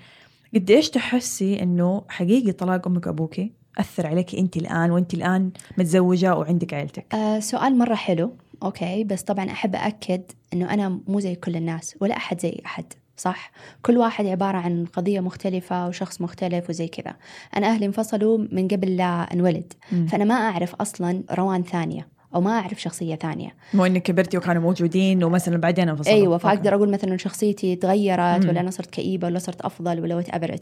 قد 0.54 0.70
إيش 0.70 0.90
تحسي 0.90 1.62
إنه 1.62 2.04
حقيقي 2.08 2.52
طلاق 2.52 2.86
أمك 2.88 3.06
وابوكي 3.06 3.52
اثر 3.78 4.06
عليك 4.06 4.34
أنت 4.34 4.56
الآن 4.56 4.90
وأنت 4.90 5.14
الآن 5.14 5.50
متزوجة 5.78 6.34
وعندك 6.34 6.74
عيلتك 6.74 7.14
آه 7.14 7.40
سؤال 7.40 7.78
مرة 7.78 7.94
حلو 7.94 8.36
أوكي 8.62 9.04
بس 9.04 9.22
طبعا 9.22 9.50
أحب 9.50 9.76
أكد 9.76 10.22
أنه 10.52 10.74
أنا 10.74 11.00
مو 11.06 11.20
زي 11.20 11.34
كل 11.34 11.56
الناس 11.56 11.96
ولا 12.00 12.16
أحد 12.16 12.40
زي 12.40 12.60
أحد 12.66 12.84
صح 13.16 13.50
كل 13.82 13.98
واحد 13.98 14.26
عبارة 14.26 14.56
عن 14.58 14.86
قضية 14.86 15.20
مختلفة 15.20 15.88
وشخص 15.88 16.20
مختلف 16.20 16.70
وزي 16.70 16.88
كذا 16.88 17.14
أنا 17.56 17.66
أهلي 17.66 17.86
انفصلوا 17.86 18.38
من 18.52 18.68
قبل 18.68 18.96
لا 18.96 19.32
أنولد 19.34 19.72
مم. 19.92 20.06
فأنا 20.06 20.24
ما 20.24 20.34
أعرف 20.34 20.74
أصلا 20.74 21.22
روان 21.32 21.62
ثانية 21.62 22.08
أو 22.34 22.40
ما 22.40 22.50
أعرف 22.50 22.82
شخصية 22.82 23.14
ثانية 23.14 23.54
مو 23.74 23.86
إنك 23.86 24.02
كبرتي 24.02 24.38
وكانوا 24.38 24.62
موجودين 24.62 25.24
ومثلا 25.24 25.56
بعدين 25.56 25.88
انفصلوا 25.88 26.16
أيوه. 26.16 26.38
فأقدر 26.38 26.74
أقول 26.74 26.90
مثلا 26.90 27.16
شخصيتي 27.16 27.76
تغيرت 27.76 28.44
مم. 28.44 28.48
ولا 28.48 28.60
أنا 28.60 28.70
صرت 28.70 28.90
كئيبة 28.90 29.26
ولا 29.26 29.38
صرت 29.38 29.60
أفضل 29.60 30.00
ولا 30.00 30.16
whatever 30.16 30.54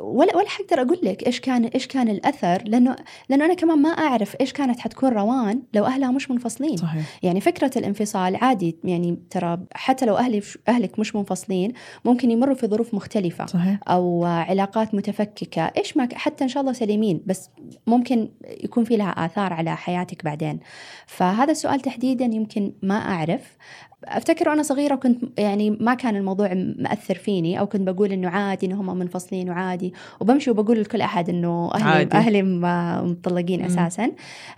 ولا 0.00 0.36
ولا 0.36 0.48
حقدر 0.48 0.82
أقول 0.82 0.98
لك 1.02 1.26
إيش 1.26 1.40
كان 1.40 1.64
إيش 1.64 1.86
كان 1.86 2.08
الأثر 2.08 2.62
لأنه 2.66 2.96
لأنه 3.28 3.44
أنا 3.44 3.54
كمان 3.54 3.78
ما 3.78 3.88
أعرف 3.88 4.36
إيش 4.40 4.52
كانت 4.52 4.80
حتكون 4.80 5.08
روان 5.08 5.62
لو 5.74 5.84
أهلها 5.84 6.10
مش 6.10 6.30
منفصلين. 6.30 6.76
صحيح. 6.76 7.04
يعني 7.22 7.40
فكرة 7.40 7.70
الانفصال 7.76 8.36
عادي 8.36 8.76
يعني 8.84 9.18
ترى 9.30 9.58
حتى 9.74 10.06
لو 10.06 10.16
أهلي 10.16 10.42
أهلك 10.68 10.98
مش 10.98 11.14
منفصلين 11.16 11.72
ممكن 12.04 12.30
يمروا 12.30 12.54
في 12.54 12.66
ظروف 12.66 12.94
مختلفة 12.94 13.46
صحيح. 13.46 13.78
أو 13.88 14.24
علاقات 14.24 14.94
متفككة. 14.94 15.62
إيش 15.62 15.96
ما 15.96 16.08
حتى 16.14 16.44
إن 16.44 16.48
شاء 16.48 16.60
الله 16.60 16.72
سليمين 16.72 17.22
بس 17.26 17.50
ممكن 17.86 18.28
يكون 18.64 18.84
في 18.84 18.96
لها 18.96 19.10
آثار 19.26 19.52
على 19.52 19.76
حياتك 19.76 20.24
بعدين. 20.24 20.60
فهذا 21.06 21.50
السؤال 21.52 21.80
تحديدا 21.80 22.24
يمكن 22.24 22.72
ما 22.82 22.94
أعرف. 22.94 23.56
أفتكر 24.08 24.48
وأنا 24.48 24.62
صغيرة 24.62 24.94
كنت 24.94 25.38
يعني 25.38 25.70
ما 25.70 25.94
كان 25.94 26.16
الموضوع 26.16 26.54
مأثر 26.78 27.14
فيني 27.14 27.60
أو 27.60 27.66
كنت 27.66 27.88
بقول 27.88 28.12
إنه 28.12 28.28
عادي 28.28 28.66
انه 28.66 28.80
هم 28.80 28.98
منفصلين 28.98 29.50
وعادي 29.50 29.94
وبمشي 30.20 30.50
وبقول 30.50 30.80
لكل 30.80 31.00
أحد 31.00 31.28
إنه 31.28 31.70
أهلي 31.74 31.84
عادي. 31.84 32.16
أهلي 32.16 32.42
مطلقين 33.02 33.60
مم. 33.60 33.66
أساسا 33.66 34.12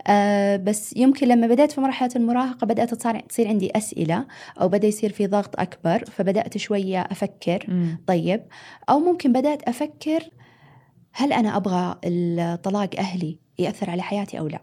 آه 0.06 0.56
بس 0.56 0.96
يمكن 0.96 1.28
لما 1.28 1.46
بدأت 1.46 1.72
في 1.72 1.80
مرحلة 1.80 2.10
المراهقة 2.16 2.66
بدأت 2.66 2.94
تصير 2.94 3.48
عندي 3.48 3.70
أسئلة 3.76 4.26
أو 4.60 4.68
بدأ 4.68 4.88
يصير 4.88 5.12
في 5.12 5.26
ضغط 5.26 5.60
أكبر 5.60 6.04
فبدأت 6.04 6.58
شوية 6.58 7.00
أفكر 7.00 7.64
مم. 7.68 7.98
طيب 8.06 8.42
أو 8.90 8.98
ممكن 8.98 9.32
بدأت 9.32 9.62
أفكر 9.62 10.22
هل 11.12 11.32
أنا 11.32 11.56
أبغى 11.56 11.96
الطلاق 12.04 12.90
أهلي 12.98 13.38
يأثر 13.58 13.90
على 13.90 14.02
حياتي 14.02 14.38
أو 14.38 14.48
لا 14.48 14.60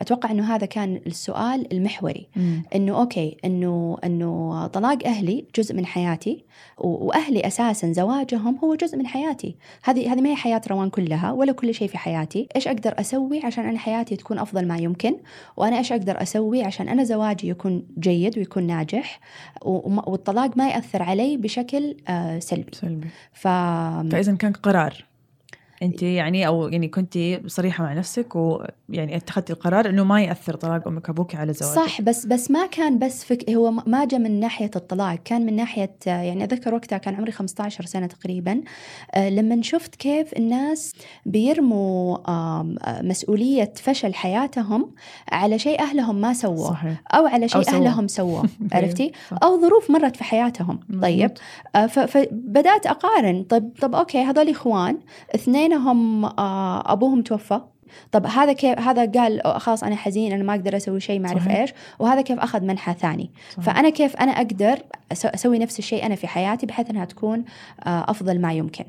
أتوقع 0.00 0.30
أنه 0.30 0.54
هذا 0.54 0.66
كان 0.66 1.00
السؤال 1.06 1.72
المحوري. 1.72 2.28
مم. 2.36 2.62
أنه 2.74 3.00
أوكي 3.00 3.36
أنه 3.44 3.98
أنه 4.04 4.66
طلاق 4.66 5.06
أهلي 5.06 5.44
جزء 5.56 5.74
من 5.74 5.86
حياتي 5.86 6.44
و- 6.78 7.06
وأهلي 7.06 7.46
أساسا 7.46 7.92
زواجهم 7.92 8.58
هو 8.64 8.74
جزء 8.74 8.96
من 8.98 9.06
حياتي. 9.06 9.56
هذه 9.84 10.12
هذه 10.12 10.20
ما 10.20 10.30
هي 10.30 10.36
حياة 10.36 10.60
روان 10.70 10.90
كلها 10.90 11.32
ولا 11.32 11.52
كل 11.52 11.74
شيء 11.74 11.88
في 11.88 11.98
حياتي. 11.98 12.48
إيش 12.56 12.68
أقدر 12.68 12.94
أسوي 13.00 13.40
عشان 13.44 13.64
أنا 13.64 13.78
حياتي 13.78 14.16
تكون 14.16 14.38
أفضل 14.38 14.66
ما 14.68 14.78
يمكن؟ 14.78 15.16
وأنا 15.56 15.78
إيش 15.78 15.92
أقدر 15.92 16.22
أسوي 16.22 16.62
عشان 16.62 16.88
أنا 16.88 17.04
زواجي 17.04 17.48
يكون 17.48 17.82
جيد 17.98 18.38
ويكون 18.38 18.62
ناجح؟ 18.66 19.20
والطلاق 19.62 20.56
ما 20.56 20.68
يأثر 20.68 21.02
علي 21.02 21.36
بشكل 21.36 21.96
آه 22.08 22.38
سلبي. 22.38 22.70
سلبي. 22.72 23.08
ف 23.32 23.48
فإذا 24.12 24.34
كان 24.34 24.52
قرار. 24.52 25.04
انت 25.82 26.02
يعني 26.02 26.46
أو 26.46 26.68
يعني 26.68 26.88
كنت 26.88 27.18
صريحة 27.46 27.84
مع 27.84 27.92
نفسك 27.92 28.36
ويعني 28.36 29.16
اتخذتي 29.16 29.52
القرار 29.52 29.88
إنه 29.88 30.04
ما 30.04 30.22
يأثر 30.22 30.54
طلاق 30.54 30.88
أمك 30.88 31.08
وابوك 31.08 31.34
على 31.34 31.52
زواجك 31.52 31.76
صح 31.76 32.00
بس 32.00 32.26
بس 32.26 32.50
ما 32.50 32.66
كان 32.66 32.98
بس 32.98 33.24
فك 33.24 33.50
هو 33.50 33.70
ما 33.70 34.04
جاء 34.04 34.20
من 34.20 34.40
ناحية 34.40 34.70
الطلاق 34.76 35.14
كان 35.24 35.46
من 35.46 35.56
ناحية 35.56 35.96
يعني 36.06 36.44
أتذكر 36.44 36.74
وقتها 36.74 36.98
كان 36.98 37.14
عمري 37.14 37.32
15 37.32 37.84
سنة 37.84 38.06
تقريبا 38.06 38.60
آه، 39.14 39.28
لما 39.28 39.62
شفت 39.62 39.94
كيف 39.94 40.32
الناس 40.32 40.92
بيرموا 41.26 42.18
آه، 42.28 42.66
مسؤولية 43.02 43.72
فشل 43.76 44.14
حياتهم 44.14 44.90
على 45.32 45.58
شيء 45.58 45.80
أهلهم 45.80 46.20
ما 46.20 46.32
سووه 46.32 46.70
صحيح 46.70 47.02
أو 47.14 47.26
على 47.26 47.48
شيء 47.48 47.70
أو. 47.70 47.76
أهلهم 47.76 48.08
سووه 48.08 48.44
عرفتي 48.72 49.12
صح. 49.30 49.38
أو 49.42 49.60
ظروف 49.60 49.90
مرت 49.90 50.16
في 50.16 50.24
حياتهم 50.24 50.80
طيب. 51.02 51.30
آه، 51.76 51.86
فبدأت 51.86 52.86
أقارن 52.86 53.42
طب 53.42 53.70
طب 53.80 53.94
أوكي 53.94 54.18
هذول 54.22 54.48
إخوان 54.48 54.98
اثنينهم 55.68 56.24
آه، 56.24 56.92
أبوهم 56.92 57.22
توفى. 57.22 57.60
طب 58.12 58.26
هذا 58.26 58.52
كيف 58.52 58.78
هذا 58.78 59.10
قال 59.10 59.42
خلاص 59.60 59.84
أنا 59.84 59.96
حزين 59.96 60.32
أنا 60.32 60.42
ما 60.42 60.54
أقدر 60.54 60.76
أسوي 60.76 61.00
شيء 61.00 61.20
ما 61.20 61.28
أعرف 61.28 61.44
صحيح. 61.44 61.56
إيش. 61.56 61.72
وهذا 61.98 62.22
كيف 62.22 62.38
أخذ 62.38 62.64
منحى 62.64 62.94
ثاني. 62.94 63.30
صح. 63.50 63.62
فأنا 63.62 63.90
كيف 63.90 64.16
أنا 64.16 64.32
أقدر 64.32 64.78
أسوي 65.12 65.58
نفس 65.58 65.78
الشيء 65.78 66.06
أنا 66.06 66.14
في 66.14 66.26
حياتي 66.26 66.66
بحيث 66.66 66.90
إنها 66.90 67.04
تكون 67.04 67.44
آه، 67.84 68.10
أفضل 68.10 68.40
ما 68.40 68.52
يمكن. 68.52 68.84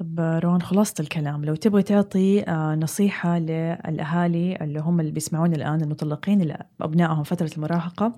طب 0.00 0.20
روان 0.20 0.62
خلاصة 0.62 0.94
الكلام. 1.00 1.44
لو 1.44 1.54
تبغي 1.54 1.82
تعطي 1.82 2.42
آه، 2.42 2.74
نصيحة 2.74 3.38
للأهالي 3.38 4.56
اللي 4.56 4.80
هم 4.80 5.00
اللي 5.00 5.12
بيسمعون 5.12 5.52
الآن 5.52 5.80
المطلقين 5.80 6.56
أبنائهم 6.80 7.22
فترة 7.22 7.50
المراهقة 7.56 8.12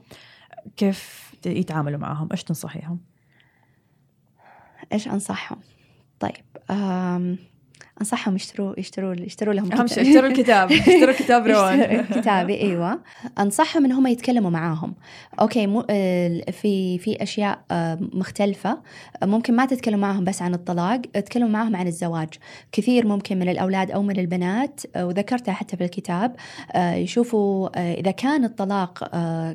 كيف 0.76 1.32
يتعاملوا 1.46 1.98
معهم؟ 1.98 2.28
إيش 2.32 2.44
تنصحيهم؟ 2.44 3.00
إيش 4.92 5.08
أنصحهم؟ 5.08 5.58
طيب 6.20 6.34
أنصحهم 8.00 8.36
يشتروا 8.36 8.80
يشتروا 8.80 9.14
يشتروا 9.14 9.54
لهم 9.54 9.72
اهم. 9.72 9.86
شيء 9.86 10.08
اشتروا 10.08 10.30
الكتاب. 10.30 10.72
اشتروا 10.88 11.12
كتاب 11.12 11.46
روان. 11.46 12.04
كتابي 12.04 12.60
أيوه. 12.60 12.98
أنصحهم 13.38 13.84
إن 13.84 13.92
هم 13.92 14.06
يتكلموا 14.06 14.50
معاهم. 14.50 14.94
أوكي 15.40 15.66
مو 15.66 15.82
في 16.52 16.98
في 16.98 17.22
أشياء 17.22 17.58
آه، 17.70 17.98
مختلفة. 18.12 18.78
ممكن 19.22 19.56
ما 19.56 19.66
تتكلم 19.66 20.00
معاهم 20.00 20.24
بس 20.24 20.42
عن 20.42 20.54
الطلاق 20.54 21.00
تكلموا 21.00 21.48
معاهم 21.48 21.76
عن 21.76 21.86
الزواج. 21.86 22.28
كثير 22.72 23.06
ممكن 23.06 23.38
من 23.38 23.48
الأولاد 23.48 23.90
أو 23.90 24.02
من 24.02 24.18
البنات 24.18 24.80
آه، 24.96 25.06
وذكرتها 25.06 25.52
حتى 25.52 25.76
في 25.76 25.84
الكتاب 25.84 26.36
آه، 26.72 26.94
يشوفوا 26.94 27.68
إذا 28.00 28.10
كان 28.10 28.44
الطلاق 28.44 29.08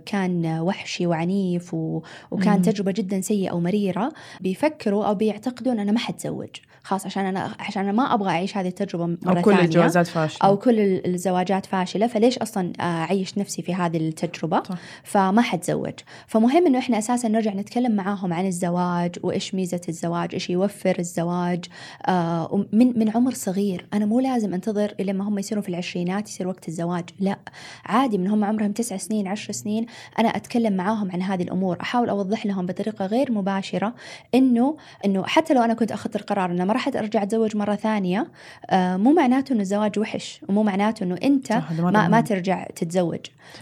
كان 0.06 0.60
وحشي 0.62 1.08
وعنيف 1.08 1.74
وكان. 1.74 2.62
تجربة 2.62 2.92
جدا 2.92 3.22
سيئة 3.22 3.52
ومريره 3.54 4.12
بيفكروا 4.42 5.06
أو 5.06 5.16
بيعتقدوا 5.16 5.74
ان 5.74 5.80
أنا 5.80 5.92
ما 5.92 6.00
حتزوج. 6.00 6.50
خلاص 6.84 7.06
عشان 7.06 7.26
أنا 7.26 7.52
عشان 7.60 7.84
أنا 7.84 7.92
ما 7.92 8.14
أبغى 8.14 8.30
أعيش 8.30 8.58
هذه 8.58 8.68
التجربة 8.68 9.06
مرة 9.06 9.38
أو 9.38 9.42
كل 9.42 9.52
ثانية 9.52 9.66
الجوازات 9.66 10.08
فاشلة. 10.08 10.50
أو 10.50 10.58
كل 10.58 10.80
ال- 10.80 11.14
الزواجات 11.14 11.66
فاشلة 11.66 12.08
فليش 12.08 12.38
أصلا 12.38 12.74
أعيش 12.82 13.38
نفسي 13.38 13.62
في 13.62 13.74
هذه 13.76 13.98
التجربة؟ 13.98 14.64
صح. 14.64 14.76
فما 15.04 15.42
حتزوج. 15.42 15.94
فمهم 16.28 16.68
إنه 16.68 16.80
إحنا 16.80 16.98
أساسا 16.98 17.28
نرجع 17.28 17.54
نتكلم 17.54 17.96
معاهم 17.96 18.34
عن 18.34 18.46
الزواج 18.48 19.16
وإيش 19.24 19.56
ميزة 19.56 19.82
الزواج 19.90 20.30
إيش 20.34 20.50
يوفر 20.50 20.96
الزواج. 21.00 21.66
آه 22.08 22.66
من 22.74 23.00
من 23.00 23.10
عمر 23.10 23.34
صغير. 23.34 23.86
أنا 23.94 24.06
مو 24.06 24.20
لازم 24.20 24.54
أنتظر 24.54 24.94
إلى 25.00 25.14
ما 25.14 25.28
هم 25.28 25.40
يصيروا 25.40 25.64
في 25.64 25.70
العشرينات 25.70 26.30
يصير 26.30 26.48
وقت 26.48 26.68
الزواج. 26.68 27.10
لا. 27.20 27.38
عادي 27.86 28.18
من 28.18 28.28
هم 28.28 28.44
عمرهم 28.44 28.72
تسع 28.72 28.98
سنين 28.98 29.28
عشر 29.28 29.54
سنين 29.54 29.86
أنا 30.20 30.30
أتكلم 30.30 30.74
معاهم 30.74 31.12
عن 31.12 31.22
هذه 31.22 31.44
الأمور. 31.44 31.78
أحاول 31.82 32.10
أوضح 32.10 32.46
لهم 32.46 32.66
بطريقة 32.66 33.06
غير 33.06 33.32
مباشرة 33.32 33.94
إنه 34.36 34.78
إنه 35.06 35.24
حتى 35.24 35.54
لو 35.54 35.62
أنا 35.62 35.74
كنت 35.74 35.92
أخذت 35.92 36.16
القرار 36.16 36.52
إنه 36.52 36.71
ما 36.72 36.76
راح 36.78 36.88
أرجع 36.88 37.24
أتزوج 37.24 37.56
مرة 37.58 37.76
ثانية. 37.76 38.28
آه 38.70 38.98
مو 38.98 39.14
معناته 39.14 39.54
إنه 39.54 39.62
الزواج 39.62 40.00
وحش 40.00 40.42
ومو 40.50 40.64
معناته 40.64 41.04
إنه 41.04 41.18
أنت 41.24 41.52
ما, 41.80 42.08
ما. 42.08 42.22
ترجع. 42.22 42.64
تتزوج. 42.76 43.20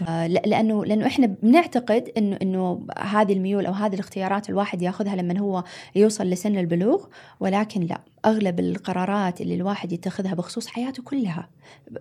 آه 0.08 0.26
لا- 0.26 0.42
لأنه 0.46 0.84
لأنه 0.84 1.06
إحنا 1.06 1.26
بنعتقد 1.26 2.10
انه 2.18 2.38
إنه 2.42 2.86
هذه 2.98 3.32
الميول 3.32 3.66
أو 3.66 3.72
هذه 3.72 3.94
الاختيارات 3.94 4.50
الواحد 4.50 4.82
ياخذها 4.82 5.16
لما 5.16 5.38
هو 5.38 5.64
يوصل 5.94 6.24
لسن 6.24 6.58
البلوغ 6.58 7.04
ولكن 7.40 7.80
لا. 7.80 8.00
أغلب 8.24 8.60
القرارات 8.60 9.40
اللي 9.40 9.54
الواحد 9.54 9.92
يتخذها 9.92 10.34
بخصوص 10.34 10.66
حياته 10.66 11.02
كلها 11.02 11.48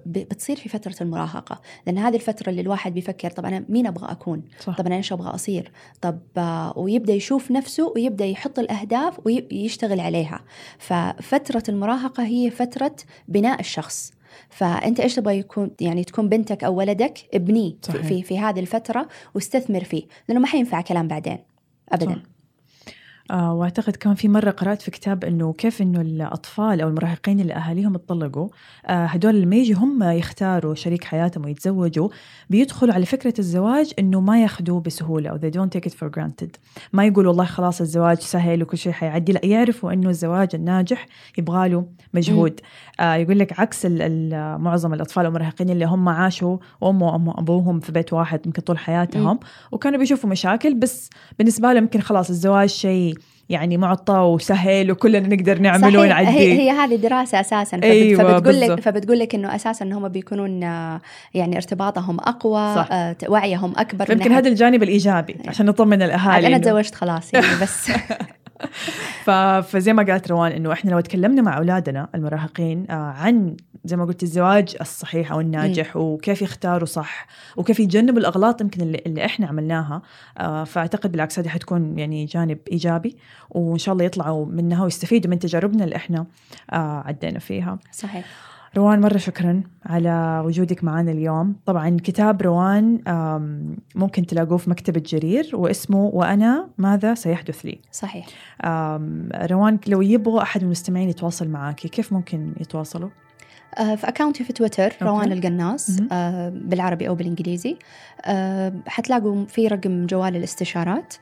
بتصير 0.06 0.56
في 0.56 0.70
فترة 0.70 0.96
المراهقة. 1.02 1.62
لأن 1.88 1.98
هذه 1.98 2.16
الفترة 2.16 2.50
اللي 2.50 2.62
الواحد 2.62 2.94
بيفكر 2.94 3.32
طب 3.32 3.46
أنا 3.46 3.64
مين 3.70 3.88
أبغى 3.88 4.12
أكون؟ 4.12 4.42
صح. 4.60 4.78
طب 4.78 4.86
أنا 4.86 4.96
إيش 4.96 5.14
أبغى 5.14 5.30
أصير؟ 5.30 5.72
طب 6.02 6.20
آه، 6.38 6.74
ويبدأ 6.80 7.14
يشوف 7.14 7.52
نفسه 7.52 7.94
ويبدأ 7.96 8.26
يحط 8.26 8.60
الأهداف 8.60 9.20
ويشتغل 9.26 10.00
عليها. 10.00 10.40
ففتره 11.22 11.64
المراهقة 11.70 12.24
هي 12.24 12.50
فترة 12.50 12.96
بناء 13.28 13.60
الشخص 13.60 14.14
فأنت 14.50 15.00
إيش 15.00 15.16
تبغى 15.16 15.40
يكون 15.40 15.72
يعني 15.82 16.04
تكون 16.04 16.30
بنتك 16.30 16.64
أو 16.64 16.76
ولدك 16.76 17.20
ابنيه 17.34 17.72
في, 17.72 17.92
صحيح. 17.92 18.08
في 18.08 18.24
في 18.24 18.40
هذه 18.40 18.60
الفترة 18.60 19.08
واستثمر 19.36 19.84
فيه 19.84 20.04
لأنه 20.28 20.40
ما 20.40 20.48
حينفع 20.48 20.82
كلام 20.82 21.08
بعدين 21.08 21.38
ابدا 21.92 22.14
صح. 22.14 22.39
آه 23.32 23.54
وأعتقد 23.54 23.96
كمان 23.96 24.16
في 24.16 24.28
مرة 24.28 24.52
قرأت 24.52 24.82
في 24.82 24.92
كتاب 24.92 25.24
إنه 25.26 25.54
كيف 25.54 25.82
إنه 25.82 26.02
الأطفال 26.02 26.82
أو 26.82 26.88
المراهقين 26.88 27.40
اللي 27.40 27.54
اهاليهم 27.54 27.96
اتطلقوا. 27.96 28.50
آه 28.86 29.06
هدول 29.06 29.42
لما 29.42 29.56
يجي 29.56 29.74
هم 29.74 30.04
يختاروا 30.04 30.76
شريك 30.76 31.04
حياتهم 31.04 31.46
ويتزوجوا 31.46 32.10
بيدخلوا 32.50 32.94
على 32.94 33.06
فكرة 33.06 33.34
الزواج 33.40 33.92
إنه 34.00 34.22
ما 34.22 34.42
ياخذوه 34.42 34.82
بسهولة 34.82 35.30
أو 35.30 35.38
they 35.38 35.52
don't 35.54 35.78
take 35.80 35.92
it 35.92 35.94
for 35.94 36.10
granted. 36.20 36.50
ما 36.94 37.06
يقولوا 37.06 37.30
والله 37.32 37.46
خلاص 37.46 37.82
الزواج 37.82 38.20
سهل 38.20 38.64
وكل 38.64 38.78
شيء 38.78 38.92
حيعدي 38.92 39.32
لا 39.32 39.46
يعرفوا 39.46 39.94
إنه 39.94 40.10
الزواج 40.10 40.50
الناجح 40.54 41.08
يبغى 41.38 41.70
له 41.70 41.86
مجهود. 42.14 42.60
آه 43.00 43.16
يقول 43.16 43.40
لك 43.40 43.60
عكس 43.60 43.86
معظم 44.60 44.94
الأطفال 44.94 45.26
المراهقين 45.26 45.70
اللي 45.70 45.86
هم 45.86 46.10
عاشوا 46.10 46.58
امه 46.84 47.06
وابوهم 47.14 47.80
في 47.80 47.92
بيت 47.92 48.14
واحد 48.14 48.46
يمكن 48.46 48.62
طول 48.62 48.78
حياتهم 48.78 49.40
وكانوا 49.72 50.00
بيشوفوا 50.00 50.30
مشاكل 50.30 50.74
بس 50.74 51.10
بالنسبة 51.40 51.74
لهم 51.74 51.84
يمكن 51.84 52.02
خلاص 52.02 52.30
الزواج 52.30 52.70
شيء 52.70 53.19
يعني 53.50 53.78
معطى 53.78 54.14
وسهل 54.14 54.92
وكلنا 54.92 55.36
نقدر 55.36 55.60
نعمله 55.60 56.00
ونعديه 56.00 56.30
هي, 56.30 56.60
هي 56.60 56.72
هذه 56.72 56.96
دراسة 56.96 57.40
أساسا 57.40 57.78
فبت 57.78 57.84
أيوة، 57.84 58.24
فبتقول 58.24 58.60
لك. 58.62 58.80
فبتقول 58.80 59.20
لك 59.20 59.36
إنه 59.36 59.56
أساسا 59.56 59.86
هم 59.86 60.08
بيكونون 60.08 60.64
آه، 60.64 61.02
يعني 61.34 61.56
ارتباطهم 61.56 62.18
أقوى 62.20 62.76
صح. 62.76 62.88
آه، 62.92 63.16
وعيهم 63.28 63.74
أكبر 63.78 64.06
ناحية- 64.06 64.32
هذا 64.32 64.50
الجانب 64.50 64.84
الإيجابي 64.84 65.36
عشان 65.48 65.66
نطمن 65.66 66.02
الأهالي 66.02 66.48
أنا 66.48 66.58
تزوجت 66.58 66.96
خلاص 66.96 67.34
يعني 67.34 67.48
بس. 67.62 67.92
فزي 69.62 69.94
ما 69.94 70.04
قالت 70.04 70.32
روان 70.32 70.52
إنه 70.52 70.74
إحنا 70.74 70.92
لو 70.92 71.00
تكلمنا 71.00 71.42
مع 71.42 71.58
أولادنا 71.58 72.10
المراهقين 72.16 72.86
آه، 72.90 72.94
عن 72.94 73.58
زي 73.86 73.98
ما 73.98 74.06
قلت 74.06 74.24
الزواج 74.24 74.76
الصحيح 74.82 75.32
أو 75.32 75.40
الناجح 75.40 75.98
وكيف 75.98 76.42
يختاروا 76.42 76.86
صح 76.86 77.28
وكيف 77.58 77.80
يتجنبوا 77.80 78.20
الأغلاط 78.20 78.62
يمكن 78.62 78.82
اللي, 78.82 79.02
اللي 79.06 79.26
إحنا 79.26 79.48
عملناها 79.48 80.02
آه، 80.38 80.64
فأعتقد 80.64 81.12
بالعكس 81.12 81.40
هذه 81.40 81.48
حتكون 81.48 82.00
يعني 82.00 82.26
جانب 82.26 82.60
إيجابي 82.72 83.18
وإن 83.50 83.78
شاء 83.78 83.94
الله 83.94 84.06
يطلعوا 84.06 84.46
منها 84.46 84.84
ويستفيدوا 84.84 85.32
من 85.32 85.40
تجاربنا 85.40 85.84
اللي 85.84 85.96
إحنا 85.96 86.26
آه، 86.74 87.04
عدينا 87.06 87.40
فيها. 87.40 87.80
صحيح. 87.92 88.49
روان 88.78 89.02
مرة 89.02 89.18
شكرا 89.18 89.64
على 89.86 90.44
وجودك 90.46 90.84
معنا 90.84 91.12
اليوم. 91.12 91.56
طبعا 91.66 91.98
كتاب 92.04 92.42
روان 92.42 93.00
ممكن 93.96 94.26
تلاقوه 94.26 94.58
في 94.58 94.70
مكتبة 94.70 95.04
جرير 95.06 95.50
واسمه 95.54 96.06
وأنا 96.06 96.70
ماذا 96.78 97.14
سيحدث 97.14 97.66
لي 97.66 97.80
صحيح. 97.92 98.26
روان 99.52 99.80
لو 99.88 100.02
يبغوا 100.02 100.42
أحد 100.42 100.62
من 100.62 100.66
المستمعين 100.66 101.10
يتواصل 101.10 101.48
معاكي 101.48 101.88
كيف 101.88 102.14
ممكن 102.14 102.54
يتواصلوا؟ 102.60 103.10
آه، 103.78 103.96
في 103.96 104.08
اكونتي 104.08 104.44
في 104.44 104.54
تويتر 104.54 104.94
روان 105.02 105.32
القناص. 105.32 105.90
آه، 106.12 106.50
بالعربي 106.50 107.08
أو 107.08 107.16
بالإنجليزي. 107.16 107.78
آه، 108.26 108.74
حتلاقوا 108.88 109.46
في 109.46 109.68
رقم 109.68 110.06
جوال 110.06 110.36
الاستشارات. 110.36 111.14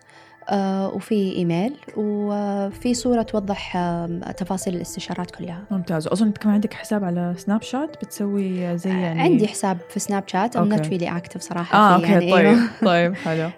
وفي 0.93 1.33
إيميل 1.35 1.73
وفي 1.97 2.93
صورة 2.93 3.21
توضح 3.21 3.77
آه، 3.77 4.31
تفاصيل 4.37 4.75
الاستشارات 4.75 5.31
كلها. 5.31 5.63
ممتاز. 5.71 6.07
وأظن 6.07 6.31
كمان 6.31 6.53
عندك 6.55 6.73
حساب 6.73 7.03
على 7.03 7.33
سناب 7.37 7.61
شات 7.61 7.97
بتسوي 8.05 8.77
زي 8.77 8.89
يعني 8.89 9.21
عندي 9.21 9.47
حساب 9.47 9.77
في 9.89 9.99
سناب 9.99 10.23
شات 10.27 10.55
I'm 10.55 10.69
not 10.69 10.87
really 10.87 11.17
active 11.17 11.41
صراحة 11.41 11.77
آه 11.77 11.97
فيه 11.97 12.15
okay 12.15 12.25
يعني 12.27 12.31
طيب. 12.31 12.57
طيب 12.89 13.15
حلو. 13.15 13.49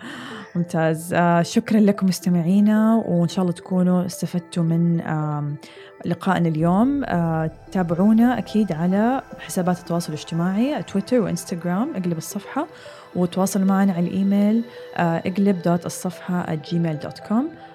ممتاز. 0.56 1.14
آه 1.14 1.42
شكرا 1.42 1.80
لكم 1.80 2.08
مستمعينا 2.08 3.04
وإن 3.06 3.28
شاء 3.28 3.42
الله 3.42 3.54
تكونوا 3.54 4.06
استفدتوا 4.06 4.64
من 4.64 4.98
لقائنا 6.06 6.50
اليوم. 6.50 7.04
آه 7.04 7.52
تابعونا 7.72 8.38
أكيد 8.38 8.72
على 8.72 9.22
حسابات 9.40 9.80
التواصل 9.80 10.14
الاجتماعي 10.14 10.84
تويتر 10.84 11.20
وإنستغرام 11.22 11.96
أقلب 11.96 12.18
الصفحة. 12.18 12.68
وتواصلوا 13.16 13.66
معنا 13.66 13.94
على 13.94 14.08
الإيميل 14.08 14.64
آه 14.98 15.18
اقلب 15.26 15.62
دوت 15.62 15.86
الصفحة 15.86 16.46
at 16.46 16.76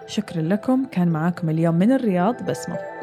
شكرا 0.07 0.43
لكم. 0.43 0.87
كان 0.91 1.09
معاكم 1.09 1.51
اليوم 1.51 1.75
من 1.75 1.93
الرياض 1.93 2.51
بسمة. 2.51 2.94